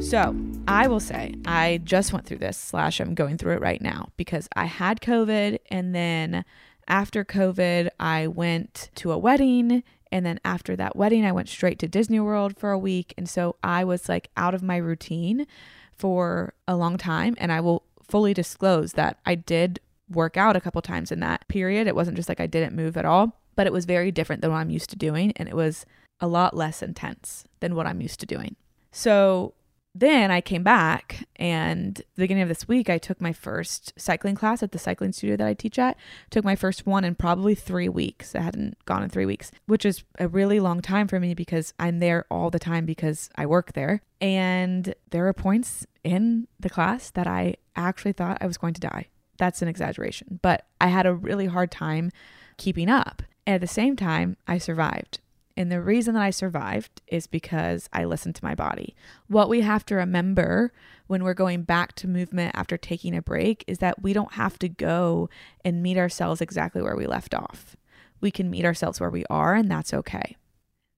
So, 0.00 0.36
I 0.68 0.86
will 0.86 1.00
say, 1.00 1.34
I 1.46 1.80
just 1.82 2.12
went 2.12 2.26
through 2.26 2.38
this, 2.38 2.56
slash, 2.56 3.00
I'm 3.00 3.14
going 3.14 3.38
through 3.38 3.54
it 3.54 3.60
right 3.60 3.82
now 3.82 4.10
because 4.16 4.48
I 4.54 4.66
had 4.66 5.00
COVID. 5.00 5.58
And 5.68 5.94
then 5.94 6.44
after 6.86 7.24
COVID, 7.24 7.88
I 7.98 8.28
went 8.28 8.90
to 8.96 9.10
a 9.10 9.18
wedding. 9.18 9.82
And 10.12 10.24
then 10.24 10.38
after 10.44 10.76
that 10.76 10.94
wedding, 10.94 11.24
I 11.24 11.32
went 11.32 11.48
straight 11.48 11.80
to 11.80 11.88
Disney 11.88 12.20
World 12.20 12.56
for 12.56 12.70
a 12.70 12.78
week. 12.78 13.14
And 13.18 13.28
so 13.28 13.56
I 13.64 13.82
was 13.82 14.08
like 14.08 14.30
out 14.36 14.54
of 14.54 14.62
my 14.62 14.76
routine 14.76 15.46
for 15.92 16.54
a 16.68 16.76
long 16.76 16.98
time. 16.98 17.34
And 17.38 17.50
I 17.50 17.60
will 17.60 17.82
fully 18.06 18.32
disclose 18.32 18.92
that 18.92 19.18
I 19.26 19.34
did 19.34 19.80
work 20.08 20.36
out 20.36 20.54
a 20.54 20.60
couple 20.60 20.80
times 20.82 21.10
in 21.10 21.18
that 21.20 21.48
period. 21.48 21.88
It 21.88 21.96
wasn't 21.96 22.16
just 22.16 22.28
like 22.28 22.40
I 22.40 22.46
didn't 22.46 22.76
move 22.76 22.96
at 22.96 23.04
all, 23.04 23.40
but 23.56 23.66
it 23.66 23.72
was 23.72 23.86
very 23.86 24.12
different 24.12 24.40
than 24.40 24.52
what 24.52 24.58
I'm 24.58 24.70
used 24.70 24.90
to 24.90 24.96
doing. 24.96 25.32
And 25.34 25.48
it 25.48 25.56
was 25.56 25.84
a 26.20 26.28
lot 26.28 26.56
less 26.56 26.80
intense 26.80 27.44
than 27.58 27.74
what 27.74 27.86
I'm 27.86 28.00
used 28.00 28.20
to 28.20 28.26
doing. 28.26 28.54
So 28.92 29.54
then 30.00 30.30
I 30.30 30.40
came 30.40 30.62
back 30.62 31.26
and 31.36 31.96
the 31.96 32.22
beginning 32.22 32.42
of 32.42 32.48
this 32.48 32.68
week 32.68 32.90
I 32.90 32.98
took 32.98 33.20
my 33.20 33.32
first 33.32 33.92
cycling 33.96 34.34
class 34.34 34.62
at 34.62 34.72
the 34.72 34.78
cycling 34.78 35.12
studio 35.12 35.36
that 35.36 35.46
I 35.46 35.54
teach 35.54 35.78
at. 35.78 35.96
Took 36.30 36.44
my 36.44 36.56
first 36.56 36.86
one 36.86 37.04
in 37.04 37.14
probably 37.14 37.54
3 37.54 37.88
weeks. 37.88 38.34
I 38.34 38.40
hadn't 38.40 38.76
gone 38.84 39.02
in 39.02 39.10
3 39.10 39.26
weeks, 39.26 39.50
which 39.66 39.84
is 39.84 40.04
a 40.18 40.28
really 40.28 40.60
long 40.60 40.82
time 40.82 41.08
for 41.08 41.20
me 41.20 41.34
because 41.34 41.72
I'm 41.78 41.98
there 41.98 42.26
all 42.30 42.50
the 42.50 42.58
time 42.58 42.84
because 42.84 43.30
I 43.36 43.46
work 43.46 43.72
there. 43.72 44.02
And 44.20 44.94
there 45.10 45.26
are 45.28 45.32
points 45.32 45.86
in 46.04 46.48
the 46.58 46.70
class 46.70 47.10
that 47.10 47.26
I 47.26 47.56
actually 47.74 48.12
thought 48.12 48.38
I 48.40 48.46
was 48.46 48.58
going 48.58 48.74
to 48.74 48.80
die. 48.80 49.08
That's 49.38 49.60
an 49.60 49.68
exaggeration, 49.68 50.40
but 50.42 50.66
I 50.80 50.88
had 50.88 51.06
a 51.06 51.14
really 51.14 51.46
hard 51.46 51.70
time 51.70 52.10
keeping 52.56 52.88
up. 52.88 53.22
And 53.46 53.54
at 53.54 53.60
the 53.60 53.66
same 53.66 53.94
time, 53.96 54.36
I 54.48 54.58
survived. 54.58 55.20
And 55.56 55.72
the 55.72 55.80
reason 55.80 56.14
that 56.14 56.22
I 56.22 56.30
survived 56.30 57.00
is 57.06 57.26
because 57.26 57.88
I 57.92 58.04
listened 58.04 58.34
to 58.36 58.44
my 58.44 58.54
body. 58.54 58.94
What 59.26 59.48
we 59.48 59.62
have 59.62 59.86
to 59.86 59.94
remember 59.94 60.72
when 61.06 61.24
we're 61.24 61.34
going 61.34 61.62
back 61.62 61.94
to 61.96 62.08
movement 62.08 62.54
after 62.54 62.76
taking 62.76 63.16
a 63.16 63.22
break 63.22 63.64
is 63.66 63.78
that 63.78 64.02
we 64.02 64.12
don't 64.12 64.34
have 64.34 64.58
to 64.58 64.68
go 64.68 65.30
and 65.64 65.82
meet 65.82 65.96
ourselves 65.96 66.40
exactly 66.40 66.82
where 66.82 66.96
we 66.96 67.06
left 67.06 67.34
off. 67.34 67.74
We 68.20 68.30
can 68.30 68.50
meet 68.50 68.64
ourselves 68.64 69.00
where 69.00 69.10
we 69.10 69.24
are, 69.30 69.54
and 69.54 69.70
that's 69.70 69.94
okay. 69.94 70.36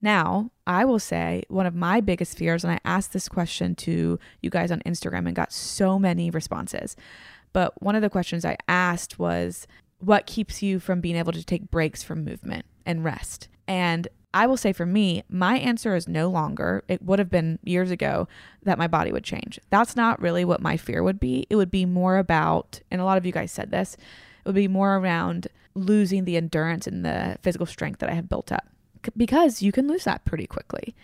Now, 0.01 0.51
I 0.67 0.85
will 0.85 1.01
say 1.01 1.43
one 1.49 1.67
of 1.67 1.75
my 1.75 2.01
biggest 2.01 2.37
fears, 2.37 2.65
and 2.65 2.73
I 2.73 2.81
asked 2.85 3.13
this 3.13 3.29
question 3.29 3.75
to 3.77 4.19
you 4.41 4.51
guys 4.51 4.71
on 4.71 4.81
Instagram 4.81 5.27
and 5.27 5.35
got 5.35 5.53
so 5.53 5.99
many 5.99 6.31
responses. 6.31 6.97
But 7.53 7.81
one 7.83 7.97
of 7.97 8.03
the 8.03 8.11
questions 8.11 8.45
I 8.45 8.57
asked 8.69 9.19
was, 9.19 9.67
What 9.99 10.27
keeps 10.27 10.63
you 10.63 10.79
from 10.79 11.01
being 11.01 11.17
able 11.17 11.33
to 11.33 11.45
take 11.45 11.71
breaks 11.71 12.03
from 12.03 12.25
movement 12.25 12.67
and 12.87 13.05
rest? 13.05 13.49
And 13.67 14.07
I 14.35 14.47
will 14.47 14.57
say 14.57 14.73
for 14.73 14.87
me, 14.87 15.23
my 15.29 15.59
answer 15.59 15.97
is 15.97 16.07
no 16.07 16.29
longer, 16.29 16.85
it 16.87 17.03
would 17.03 17.19
have 17.19 17.31
been 17.31 17.59
years 17.65 17.91
ago, 17.91 18.29
that 18.63 18.79
my 18.79 18.87
body 18.87 19.11
would 19.11 19.25
change. 19.25 19.59
That's 19.71 19.97
not 19.97 20.21
really 20.21 20.45
what 20.45 20.61
my 20.61 20.77
fear 20.77 21.03
would 21.03 21.19
be. 21.19 21.47
It 21.49 21.57
would 21.57 21.71
be 21.71 21.87
more 21.87 22.19
about, 22.19 22.81
and 22.91 23.01
a 23.01 23.05
lot 23.05 23.17
of 23.17 23.25
you 23.25 23.33
guys 23.33 23.51
said 23.51 23.71
this, 23.71 23.95
it 23.95 24.01
would 24.45 24.55
be 24.55 24.69
more 24.69 24.97
around 24.97 25.49
losing 25.75 26.25
the 26.25 26.37
endurance 26.37 26.87
and 26.87 27.05
the 27.05 27.39
physical 27.43 27.67
strength 27.67 28.01
that 28.01 28.11
I 28.11 28.15
have 28.15 28.29
built 28.29 28.53
up 28.53 28.67
because 29.17 29.63
you 29.63 29.73
can 29.73 29.89
lose 29.89 30.05
that 30.05 30.25
pretty 30.25 30.47
quickly. 30.47 30.95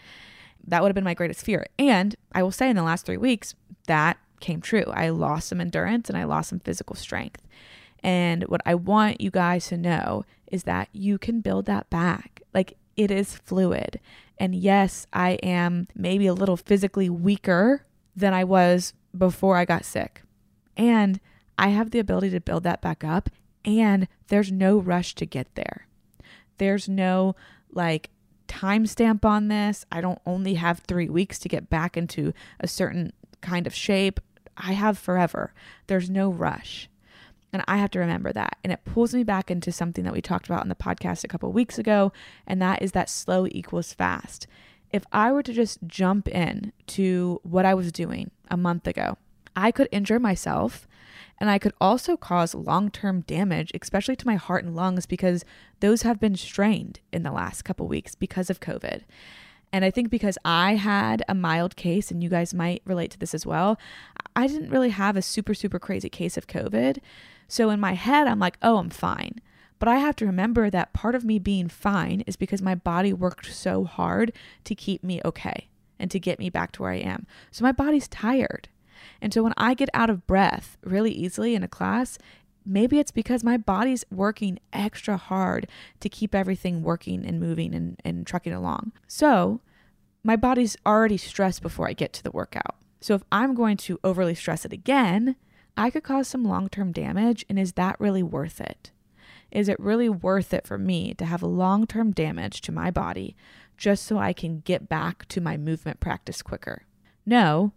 That 0.67 0.83
would 0.83 0.89
have 0.89 0.95
been 0.95 1.05
my 1.05 1.15
greatest 1.15 1.45
fear. 1.45 1.67
And 1.79 2.17
I 2.33 2.43
will 2.43 2.51
say 2.51 2.69
in 2.69 2.77
the 2.77 2.83
last 2.83 3.07
three 3.07 3.17
weeks, 3.17 3.55
that 3.87 4.19
came 4.41 4.61
true. 4.61 4.85
I 4.93 5.11
lost 5.11 5.49
some 5.49 5.61
endurance 5.61 6.09
and 6.09 6.19
I 6.19 6.25
lost 6.25 6.51
some 6.51 6.61
physical 6.61 6.97
strength. 6.97 7.43
And 8.03 8.45
what 8.45 8.61
I 8.67 8.75
want 8.75 9.21
you 9.21 9.31
guys 9.31 9.69
to 9.69 9.77
know 9.77 10.25
is 10.51 10.65
that 10.65 10.89
you 10.93 11.19
can 11.19 11.41
build 11.41 11.67
that 11.67 11.89
back. 11.89 12.43
Like 12.53 12.77
it 12.97 13.11
is 13.11 13.37
fluid. 13.37 14.01
And 14.39 14.55
yes, 14.55 15.07
I 15.13 15.33
am 15.43 15.89
maybe 15.95 16.27
a 16.27 16.35
little 16.35 16.57
physically 16.57 17.09
weaker 17.09 17.85
than 18.17 18.35
I 18.35 18.45
was 18.45 18.95
before 19.17 19.57
I 19.57 19.65
got 19.65 19.85
sick. 19.85 20.23
And 20.77 21.21
I 21.59 21.69
have 21.69 21.91
the 21.91 22.01
ability 22.01 22.31
to 22.31 22.41
build 22.41 22.65
that 22.65 22.81
back 22.81 23.05
up. 23.05 23.31
And 23.65 24.09
there's 24.29 24.51
no 24.51 24.79
rush 24.79 25.15
to 25.17 25.27
get 25.27 25.55
there. 25.55 25.87
There's 26.59 26.89
no 26.89 27.35
like 27.73 28.11
timestamp 28.49 29.25
on 29.25 29.49
this. 29.49 29.85
I 29.91 30.01
don't 30.01 30.21
only 30.27 30.55
have 30.55 30.81
three 30.81 31.09
weeks 31.09 31.39
to 31.41 31.49
get 31.49 31.71
back 31.71 31.97
into 31.97 32.33
a 32.61 32.69
certain 32.69 33.13
kind 33.41 33.67
of 33.67 33.75
shape. 33.75 34.21
I 34.57 34.73
have 34.73 34.99
forever. 34.99 35.53
There's 35.87 36.11
no 36.11 36.31
rush. 36.31 36.89
And 37.55 37.63
I 37.69 37.77
have 37.77 37.93
to 37.93 38.01
remember 38.01 38.33
that. 38.33 38.59
And 38.65 38.73
it 38.73 38.85
pulls 38.85 39.15
me 39.15 39.23
back 39.23 39.49
into 39.49 39.71
something 39.71 40.03
that 40.03 40.13
we 40.13 40.21
talked 40.21 40.47
about 40.47 40.65
in 40.65 40.69
the 40.69 40.75
podcast 40.75 41.23
a 41.23 41.29
couple 41.29 41.53
weeks 41.53 41.79
ago, 41.79 42.13
and 42.49 42.61
that 42.61 42.83
is 42.83 42.93
that 42.93 43.09
slow 43.09 43.47
equals 43.49 43.93
fast. 43.93 44.49
If 44.91 45.05
I 45.13 45.31
were 45.31 45.43
to 45.45 45.53
just 45.53 45.79
jump 45.87 46.27
in 46.27 46.73
to 46.89 47.41
what 47.45 47.65
I 47.65 47.75
was 47.75 47.93
doing 47.93 48.33
a 48.51 48.57
month 48.57 48.89
ago, 48.89 49.19
I 49.55 49.71
could 49.71 49.89
injure 49.93 50.19
myself 50.19 50.89
and 51.39 51.49
I 51.49 51.59
could 51.59 51.75
also 51.81 52.17
cause 52.17 52.57
long 52.57 52.91
term 52.91 53.21
damage, 53.21 53.71
especially 53.81 54.17
to 54.17 54.27
my 54.27 54.35
heart 54.35 54.65
and 54.65 54.75
lungs, 54.75 55.07
because 55.07 55.45
those 55.79 56.03
have 56.03 56.19
been 56.19 56.37
strained 56.37 56.99
in 57.13 57.23
the 57.23 57.33
last 57.33 57.63
couple 57.63 57.87
weeks 57.87 58.17
because 58.17 58.51
of 58.51 58.59
COVID. 58.59 59.03
And 59.75 59.85
I 59.85 59.91
think 59.91 60.09
because 60.09 60.39
I 60.45 60.77
had 60.77 61.25
a 61.29 61.35
mild 61.35 61.75
case, 61.75 62.13
and 62.13 62.23
you 62.23 62.29
guys 62.29 62.55
might 62.55 62.81
relate 62.85 63.11
to 63.11 63.19
this 63.19 63.35
as 63.35 63.45
well, 63.45 63.77
I 64.37 64.47
didn't 64.47 64.71
really 64.71 64.91
have 64.91 65.17
a 65.17 65.21
super, 65.21 65.53
super 65.53 65.81
crazy 65.81 66.09
case 66.09 66.37
of 66.37 66.47
COVID. 66.47 66.99
So 67.49 67.71
in 67.71 67.81
my 67.81 67.95
head, 67.95 68.29
I'm 68.29 68.39
like, 68.39 68.57
oh, 68.63 68.77
I'm 68.79 68.89
fine. 68.89 69.41
But 69.81 69.89
I 69.89 69.97
have 69.97 70.15
to 70.17 70.27
remember 70.27 70.71
that 70.71 70.93
part 70.93 71.17
of 71.17 71.25
me 71.25 71.41
being 71.41 71.69
fine 71.69 72.21
is 72.25 72.37
because 72.37 72.63
my 72.63 72.77
body 72.77 73.13
worked 73.13 73.53
so 73.53 73.83
hard 73.83 74.33
to 74.63 74.77
keep 74.77 75.03
me 75.03 75.21
okay 75.25 75.67
and 75.99 76.09
to 76.09 76.21
get 76.21 76.39
me 76.39 76.51
back 76.51 76.71
to 76.71 76.83
where 76.83 76.93
I 76.93 76.99
am. 76.99 77.27
So 77.51 77.65
my 77.65 77.73
body's 77.73 78.07
tired. 78.07 78.69
And 79.21 79.35
so 79.35 79.43
when 79.43 79.55
I 79.57 79.75
get 79.75 79.89
out 79.93 80.09
of 80.09 80.25
breath 80.29 80.79
really 80.85 81.11
easily 81.11 81.57
in 81.57 81.65
a 81.65 81.69
class, 81.69 82.17
maybe 82.65 82.99
it's 82.99 83.11
because 83.11 83.45
my 83.45 83.57
body's 83.57 84.05
working 84.11 84.59
extra 84.73 85.17
hard 85.17 85.69
to 86.01 86.09
keep 86.09 86.35
everything 86.35 86.83
working 86.83 87.25
and 87.25 87.41
moving 87.41 87.75
and, 87.75 88.01
and 88.05 88.27
trucking 88.27 88.53
along. 88.53 88.93
So 89.07 89.61
my 90.23 90.37
body's 90.37 90.77
already 90.87 91.17
stressed 91.17 91.63
before 91.63 91.89
I 91.89 91.93
get 91.93 92.13
to 92.15 92.23
the 92.23 92.31
workout. 92.31 92.77
So 93.01 93.15
if 93.15 93.23
I'm 93.31 93.55
going 93.55 93.77
to 93.79 94.01
overly 94.03 94.35
stress 94.35 94.65
it 94.65 94.73
again, 94.73 95.37
I 95.77 95.91
could 95.91 96.03
cause 96.05 96.29
some 96.29 96.45
long 96.45 96.69
term 96.69 96.93
damage. 96.93 97.45
And 97.49 97.59
is 97.59 97.75
that 97.75 98.01
really 98.01 98.23
worth 98.23 98.61
it? 98.61 98.91
Is 99.51 99.69
it 99.69 99.79
really 99.79 100.09
worth 100.09 100.53
it 100.55 100.67
for 100.67 100.79
me 100.79 101.15
to 101.15 101.25
have 101.25 101.43
long 101.43 101.87
term 101.87 102.13
damage 102.13 102.61
to 102.63 102.73
my 102.73 102.91
body 102.91 103.37
just 103.77 104.05
so 104.05 104.19
I 104.19 104.33
can 104.33 104.61
get 104.61 104.89
back 104.89 105.27
to 105.29 105.41
my 105.41 105.57
movement 105.57 106.01
practice 106.01 106.43
quicker? 106.43 106.85
No, 107.27 107.73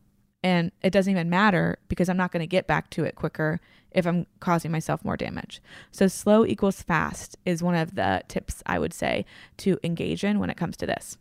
and 0.48 0.72
it 0.82 0.92
doesn't 0.92 1.12
even 1.12 1.30
matter 1.30 1.78
because 1.90 2.08
I'm 2.08 2.16
not 2.16 2.32
going 2.32 2.40
to 2.40 2.48
get 2.48 2.68
back 2.68 2.90
to 2.92 3.04
it 3.04 3.16
quicker 3.16 3.60
if 3.92 4.08
I'm 4.08 4.26
causing 4.40 4.72
myself 4.72 5.04
more 5.04 5.18
damage. 5.18 5.62
So, 5.92 6.08
slow 6.08 6.46
equals 6.46 6.82
fast 6.82 7.36
is 7.46 7.62
one 7.62 7.76
of 7.76 7.96
the 7.96 8.24
tips 8.30 8.64
I 8.66 8.80
would 8.80 8.94
say 8.94 9.26
to 9.58 9.78
engage 9.84 10.24
in 10.24 10.40
when 10.40 10.50
it 10.50 10.56
comes 10.56 10.78
to 10.78 10.86
this. 10.86 11.18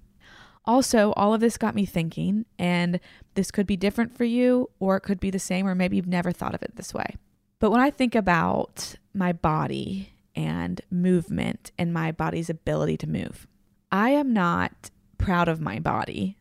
Also, 0.64 1.12
all 1.16 1.34
of 1.34 1.40
this 1.40 1.58
got 1.58 1.74
me 1.74 1.84
thinking, 1.84 2.44
and 2.56 3.00
this 3.34 3.50
could 3.50 3.66
be 3.66 3.76
different 3.76 4.16
for 4.16 4.22
you, 4.22 4.70
or 4.78 4.96
it 4.96 5.00
could 5.00 5.18
be 5.18 5.30
the 5.30 5.40
same, 5.40 5.66
or 5.66 5.74
maybe 5.74 5.96
you've 5.96 6.06
never 6.06 6.30
thought 6.30 6.54
of 6.54 6.62
it 6.62 6.76
this 6.76 6.94
way. 6.94 7.16
But 7.58 7.72
when 7.72 7.80
I 7.80 7.90
think 7.90 8.14
about 8.14 8.94
my 9.12 9.32
body 9.32 10.12
and 10.36 10.80
movement 10.88 11.72
and 11.76 11.92
my 11.92 12.12
body's 12.12 12.48
ability 12.48 12.96
to 12.98 13.08
move, 13.08 13.48
I 13.90 14.10
am 14.10 14.32
not 14.32 14.90
proud 15.18 15.48
of 15.48 15.60
my 15.60 15.80
body 15.80 16.36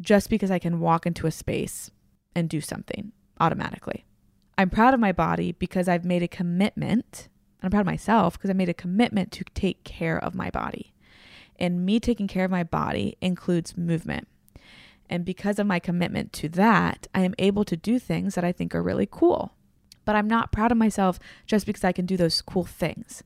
just 0.00 0.30
because 0.30 0.50
I 0.50 0.58
can 0.58 0.80
walk 0.80 1.04
into 1.04 1.26
a 1.26 1.30
space 1.30 1.90
and 2.34 2.48
do 2.48 2.60
something 2.60 3.12
automatically. 3.38 4.04
I'm 4.56 4.70
proud 4.70 4.94
of 4.94 5.00
my 5.00 5.12
body 5.12 5.52
because 5.52 5.88
I've 5.88 6.04
made 6.04 6.22
a 6.22 6.28
commitment. 6.28 7.28
and 7.60 7.66
I'm 7.66 7.70
proud 7.70 7.80
of 7.80 7.86
myself 7.86 8.34
because 8.34 8.50
I 8.50 8.54
made 8.54 8.68
a 8.68 8.74
commitment 8.74 9.32
to 9.32 9.44
take 9.54 9.84
care 9.84 10.22
of 10.22 10.34
my 10.34 10.50
body. 10.50 10.92
And 11.58 11.84
me 11.84 12.00
taking 12.00 12.26
care 12.26 12.44
of 12.44 12.50
my 12.50 12.64
body 12.64 13.16
includes 13.20 13.76
movement. 13.76 14.28
And 15.08 15.24
because 15.24 15.58
of 15.58 15.66
my 15.66 15.78
commitment 15.78 16.32
to 16.34 16.48
that, 16.50 17.08
I 17.14 17.20
am 17.20 17.34
able 17.38 17.64
to 17.64 17.76
do 17.76 17.98
things 17.98 18.34
that 18.34 18.44
I 18.44 18.52
think 18.52 18.74
are 18.74 18.82
really 18.82 19.08
cool. 19.10 19.54
But 20.04 20.16
I'm 20.16 20.28
not 20.28 20.52
proud 20.52 20.72
of 20.72 20.78
myself 20.78 21.18
just 21.46 21.66
because 21.66 21.84
I 21.84 21.92
can 21.92 22.06
do 22.06 22.16
those 22.16 22.40
cool 22.40 22.64
things. 22.64 23.22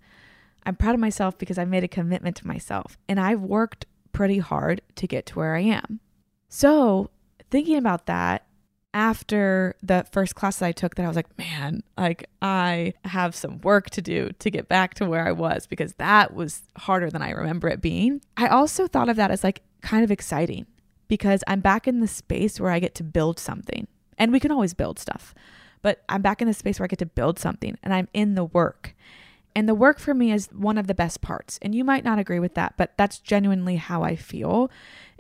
I'm 0.67 0.77
proud 0.77 0.95
of 0.95 1.01
myself 1.01 1.37
because 1.37 1.59
I 1.59 1.65
made 1.65 1.85
a 1.85 1.89
commitment 1.89 2.37
to 2.37 2.47
myself 2.47 2.97
and 3.09 3.21
I've 3.21 3.43
worked 3.43 3.87
pretty 4.13 4.39
hard 4.39 4.81
to 4.97 5.07
get 5.07 5.27
to 5.27 5.35
where 5.35 5.55
I 5.55 5.61
am. 5.61 6.01
So, 6.49 7.11
thinking 7.51 7.77
about 7.77 8.07
that, 8.07 8.47
after 8.95 9.75
the 9.83 10.07
first 10.13 10.37
class 10.37 10.59
that 10.59 10.67
I 10.67 10.73
took 10.73 10.95
that 10.95 11.05
I 11.05 11.09
was 11.09 11.17
like, 11.17 11.37
man, 11.37 11.83
like 11.99 12.31
I 12.41 12.95
have 13.05 13.35
some 13.35 13.61
work 13.61 13.91
to 13.91 14.01
do 14.01 14.31
to 14.39 14.51
get 14.51 14.69
back 14.69 14.95
to 14.95 15.05
where 15.05 15.27
I 15.27 15.33
was 15.33 15.67
because 15.67 15.95
that 15.95 16.33
was 16.33 16.63
harder 16.79 17.11
than 17.11 17.21
I 17.21 17.31
remember 17.33 17.69
it 17.69 17.83
being. 17.83 18.23
I 18.37 18.47
also 18.47 18.87
thought 18.87 19.09
of 19.09 19.17
that 19.17 19.33
as 19.33 19.43
like 19.43 19.63
kind 19.83 20.05
of 20.05 20.13
exciting 20.13 20.67
because 21.09 21.43
I'm 21.49 21.61
back 21.61 21.89
in 21.89 21.99
the 21.99 22.07
space 22.07 22.61
where 22.61 22.71
I 22.71 22.79
get 22.79 22.95
to 22.95 23.03
build 23.05 23.41
something. 23.41 23.89
And 24.17 24.33
we 24.33 24.39
can 24.39 24.53
always 24.53 24.75
build 24.75 25.01
stuff, 25.01 25.35
but 25.83 26.05
I'm 26.09 26.23
back 26.23 26.41
in 26.41 26.47
the 26.47 26.55
space 26.55 26.79
where 26.79 26.85
I 26.85 26.89
get 26.89 27.01
to 27.01 27.07
build 27.07 27.41
something 27.41 27.77
and 27.83 27.93
I'm 27.93 28.09
in 28.15 28.37
the 28.37 28.45
work. 28.45 28.95
And 29.57 29.69
the 29.69 29.75
work 29.75 29.99
for 29.99 30.15
me 30.15 30.33
is 30.33 30.49
one 30.53 30.79
of 30.79 30.87
the 30.87 30.95
best 30.95 31.21
parts. 31.21 31.59
And 31.63 31.75
you 31.75 31.85
might 31.85 32.05
not 32.05 32.21
agree 32.21 32.39
with 32.39 32.55
that, 32.55 32.75
but 32.77 32.93
that's 32.97 33.19
genuinely 33.19 33.77
how 33.77 34.03
I 34.05 34.15
feel 34.15 34.71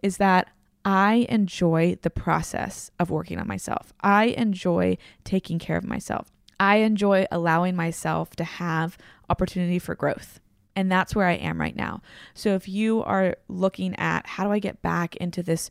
is 0.03 0.19
that 0.19 0.49
I 0.85 1.27
enjoy 1.29 1.97
the 2.03 2.11
process 2.11 2.91
of 2.99 3.11
working 3.11 3.39
on 3.39 3.49
myself. 3.49 3.93
I 4.01 4.27
enjoy 4.27 4.99
taking 5.25 5.59
care 5.59 5.77
of 5.77 5.85
myself. 5.85 6.31
I 6.61 6.77
enjoy 6.77 7.27
allowing 7.31 7.75
myself 7.75 8.37
to 8.37 8.45
have 8.45 8.99
opportunity 9.29 9.79
for 9.79 9.95
growth. 9.95 10.41
And 10.77 10.91
that's 10.91 11.15
where 11.15 11.27
I 11.27 11.35
am 11.35 11.61
right 11.61 11.75
now. 11.75 12.03
So 12.35 12.55
if 12.55 12.69
you 12.69 13.03
are 13.05 13.37
looking 13.49 13.95
at 13.97 14.27
how 14.27 14.45
do 14.45 14.53
I 14.53 14.59
get 14.59 14.83
back 14.83 15.17
into 15.17 15.43
this 15.43 15.71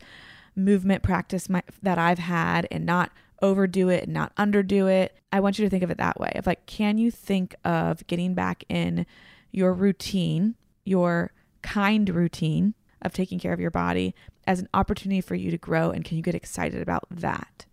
movement 0.56 1.04
practice 1.04 1.50
my, 1.50 1.62
that 1.82 1.98
I've 1.98 2.20
had 2.20 2.68
and 2.72 2.86
not 2.86 3.12
overdo 3.42 3.90
it 3.90 4.06
and 4.06 4.14
not 4.14 4.36
underdo 4.36 4.90
it, 4.90 5.16
I 5.32 5.42
want 5.42 5.60
you 5.60 5.66
to 5.66 5.70
think 5.70 5.84
of 5.84 5.92
it 5.92 5.98
that 5.98 6.20
way. 6.20 6.32
Of 6.36 6.48
like, 6.48 6.66
can 6.66 6.98
you 6.98 7.12
think 7.12 7.56
of 7.66 8.06
getting 8.08 8.34
back 8.34 8.64
in 8.70 9.06
your 9.52 9.74
routine, 9.74 10.56
your 10.86 11.32
kind 11.62 12.10
routine 12.10 12.74
of 13.02 13.14
taking 13.14 13.40
care 13.40 13.54
of 13.54 13.60
your 13.60 13.72
body 13.72 14.16
as 14.46 14.60
an 14.60 14.70
opportunity 14.74 15.22
for 15.22 15.36
you 15.36 15.52
to 15.52 15.58
grow 15.58 15.92
and 15.92 16.04
can 16.04 16.18
you 16.18 16.24
get 16.24 16.36
excited 16.36 16.82
about 16.82 17.06
that? 17.10 17.66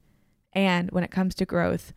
And 0.53 0.91
when 0.91 1.05
it 1.05 1.11
comes 1.11 1.35
to 1.37 1.45
growth 1.45 1.93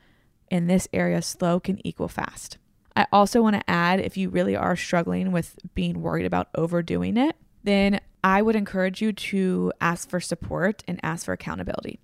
in 0.49 0.67
this 0.67 0.87
area, 0.93 1.21
slow 1.21 1.59
can 1.59 1.85
equal 1.85 2.07
fast. 2.07 2.57
I 2.95 3.07
also 3.11 3.41
want 3.41 3.55
to 3.55 3.69
add 3.69 3.99
if 3.99 4.17
you 4.17 4.29
really 4.29 4.55
are 4.55 4.75
struggling 4.75 5.31
with 5.31 5.55
being 5.73 6.01
worried 6.01 6.25
about 6.25 6.49
overdoing 6.55 7.17
it, 7.17 7.35
then 7.63 7.99
I 8.23 8.41
would 8.41 8.55
encourage 8.55 9.01
you 9.01 9.13
to 9.13 9.73
ask 9.81 10.09
for 10.09 10.19
support 10.19 10.83
and 10.87 10.99
ask 11.01 11.25
for 11.25 11.33
accountability 11.33 11.99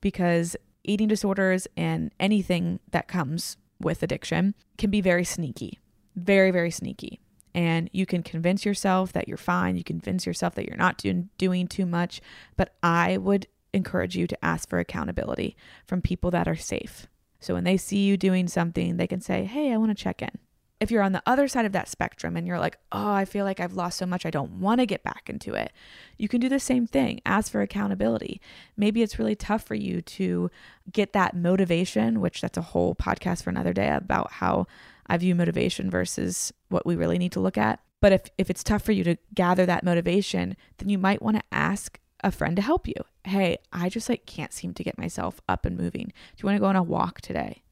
because 0.00 0.56
eating 0.84 1.08
disorders 1.08 1.66
and 1.76 2.12
anything 2.20 2.80
that 2.92 3.08
comes 3.08 3.56
with 3.80 4.02
addiction 4.02 4.54
can 4.78 4.90
be 4.90 5.00
very 5.00 5.24
sneaky, 5.24 5.78
very, 6.14 6.50
very 6.50 6.70
sneaky 6.70 7.20
and 7.54 7.90
you 7.92 8.06
can 8.06 8.22
convince 8.22 8.64
yourself 8.64 9.12
that 9.12 9.28
you're 9.28 9.36
fine. 9.36 9.76
You 9.76 9.84
convince 9.84 10.26
yourself 10.26 10.54
that 10.54 10.66
you're 10.66 10.76
not 10.76 10.98
do- 10.98 11.28
doing 11.38 11.66
too 11.66 11.86
much. 11.86 12.20
But 12.56 12.74
I 12.82 13.16
would 13.16 13.46
encourage 13.72 14.16
you 14.16 14.26
to 14.26 14.44
ask 14.44 14.68
for 14.68 14.78
accountability 14.78 15.56
from 15.86 16.02
people 16.02 16.30
that 16.30 16.48
are 16.48 16.56
safe. 16.56 17.06
So 17.40 17.54
when 17.54 17.64
they 17.64 17.76
see 17.76 18.04
you 18.04 18.16
doing 18.16 18.48
something, 18.48 18.96
they 18.96 19.06
can 19.06 19.20
say, 19.20 19.44
Hey, 19.44 19.72
I 19.72 19.76
want 19.76 19.96
to 19.96 20.02
check 20.02 20.22
in. 20.22 20.30
If 20.78 20.90
you're 20.90 21.02
on 21.02 21.12
the 21.12 21.22
other 21.26 21.46
side 21.46 21.66
of 21.66 21.72
that 21.72 21.88
spectrum 21.88 22.36
and 22.36 22.46
you're 22.46 22.58
like, 22.58 22.78
Oh, 22.92 23.10
I 23.10 23.24
feel 23.24 23.44
like 23.44 23.60
I've 23.60 23.72
lost 23.72 23.98
so 23.98 24.06
much, 24.06 24.26
I 24.26 24.30
don't 24.30 24.60
want 24.60 24.80
to 24.80 24.86
get 24.86 25.02
back 25.02 25.28
into 25.28 25.54
it, 25.54 25.72
you 26.18 26.28
can 26.28 26.40
do 26.40 26.48
the 26.48 26.60
same 26.60 26.86
thing. 26.86 27.20
Ask 27.24 27.50
for 27.50 27.62
accountability. 27.62 28.40
Maybe 28.76 29.02
it's 29.02 29.18
really 29.18 29.36
tough 29.36 29.62
for 29.62 29.74
you 29.74 30.02
to 30.02 30.50
get 30.92 31.12
that 31.14 31.34
motivation, 31.34 32.20
which 32.20 32.40
that's 32.40 32.58
a 32.58 32.62
whole 32.62 32.94
podcast 32.94 33.42
for 33.42 33.50
another 33.50 33.72
day 33.72 33.88
about 33.88 34.32
how 34.32 34.66
I 35.06 35.16
view 35.16 35.34
motivation 35.34 35.90
versus 35.90 36.52
what 36.70 36.86
we 36.86 36.96
really 36.96 37.18
need 37.18 37.32
to 37.32 37.40
look 37.40 37.58
at. 37.58 37.80
But 38.00 38.12
if, 38.12 38.22
if 38.38 38.48
it's 38.48 38.64
tough 38.64 38.82
for 38.82 38.92
you 38.92 39.04
to 39.04 39.16
gather 39.34 39.66
that 39.66 39.84
motivation, 39.84 40.56
then 40.78 40.88
you 40.88 40.98
might 40.98 41.20
want 41.20 41.36
to 41.36 41.42
ask 41.52 42.00
a 42.24 42.30
friend 42.30 42.56
to 42.56 42.62
help 42.62 42.88
you. 42.88 42.94
Hey, 43.24 43.58
I 43.72 43.88
just 43.88 44.08
like 44.08 44.24
can't 44.26 44.52
seem 44.52 44.72
to 44.74 44.84
get 44.84 44.98
myself 44.98 45.40
up 45.48 45.66
and 45.66 45.76
moving. 45.76 46.06
Do 46.06 46.12
you 46.38 46.46
want 46.46 46.56
to 46.56 46.60
go 46.60 46.66
on 46.66 46.76
a 46.76 46.82
walk 46.82 47.20
today? 47.20 47.62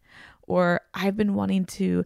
Or 0.43 0.83
I've 0.95 1.17
been 1.17 1.35
wanting 1.35 1.65
to 1.67 2.05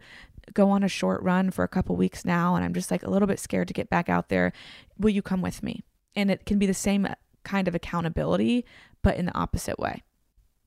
go 0.55 0.71
on 0.71 0.83
a 0.83 0.89
short 0.89 1.23
run 1.23 1.51
for 1.51 1.65
a 1.65 1.69
couple 1.69 1.97
weeks 1.97 2.25
now 2.25 2.55
and 2.55 2.65
I'm 2.65 2.75
just 2.75 2.91
like 2.91 3.03
a 3.03 3.11
little 3.11 3.29
bit 3.29 3.39
scared 3.39 3.69
to 3.69 3.75
get 3.75 3.91
back 3.91 4.09
out 4.09 4.29
there. 4.29 4.53
Will 4.99 5.11
you 5.11 5.23
come 5.23 5.43
with 5.43 5.63
me? 5.63 5.83
And 6.15 6.31
it 6.31 6.47
can 6.47 6.59
be 6.59 6.67
the 6.67 6.75
same 6.75 7.07
uh, 7.07 7.15
kind 7.45 7.69
of 7.69 7.75
accountability, 7.75 8.65
but 9.03 9.17
in 9.17 9.27
the 9.27 9.37
opposite 9.37 9.79
way. 9.79 10.03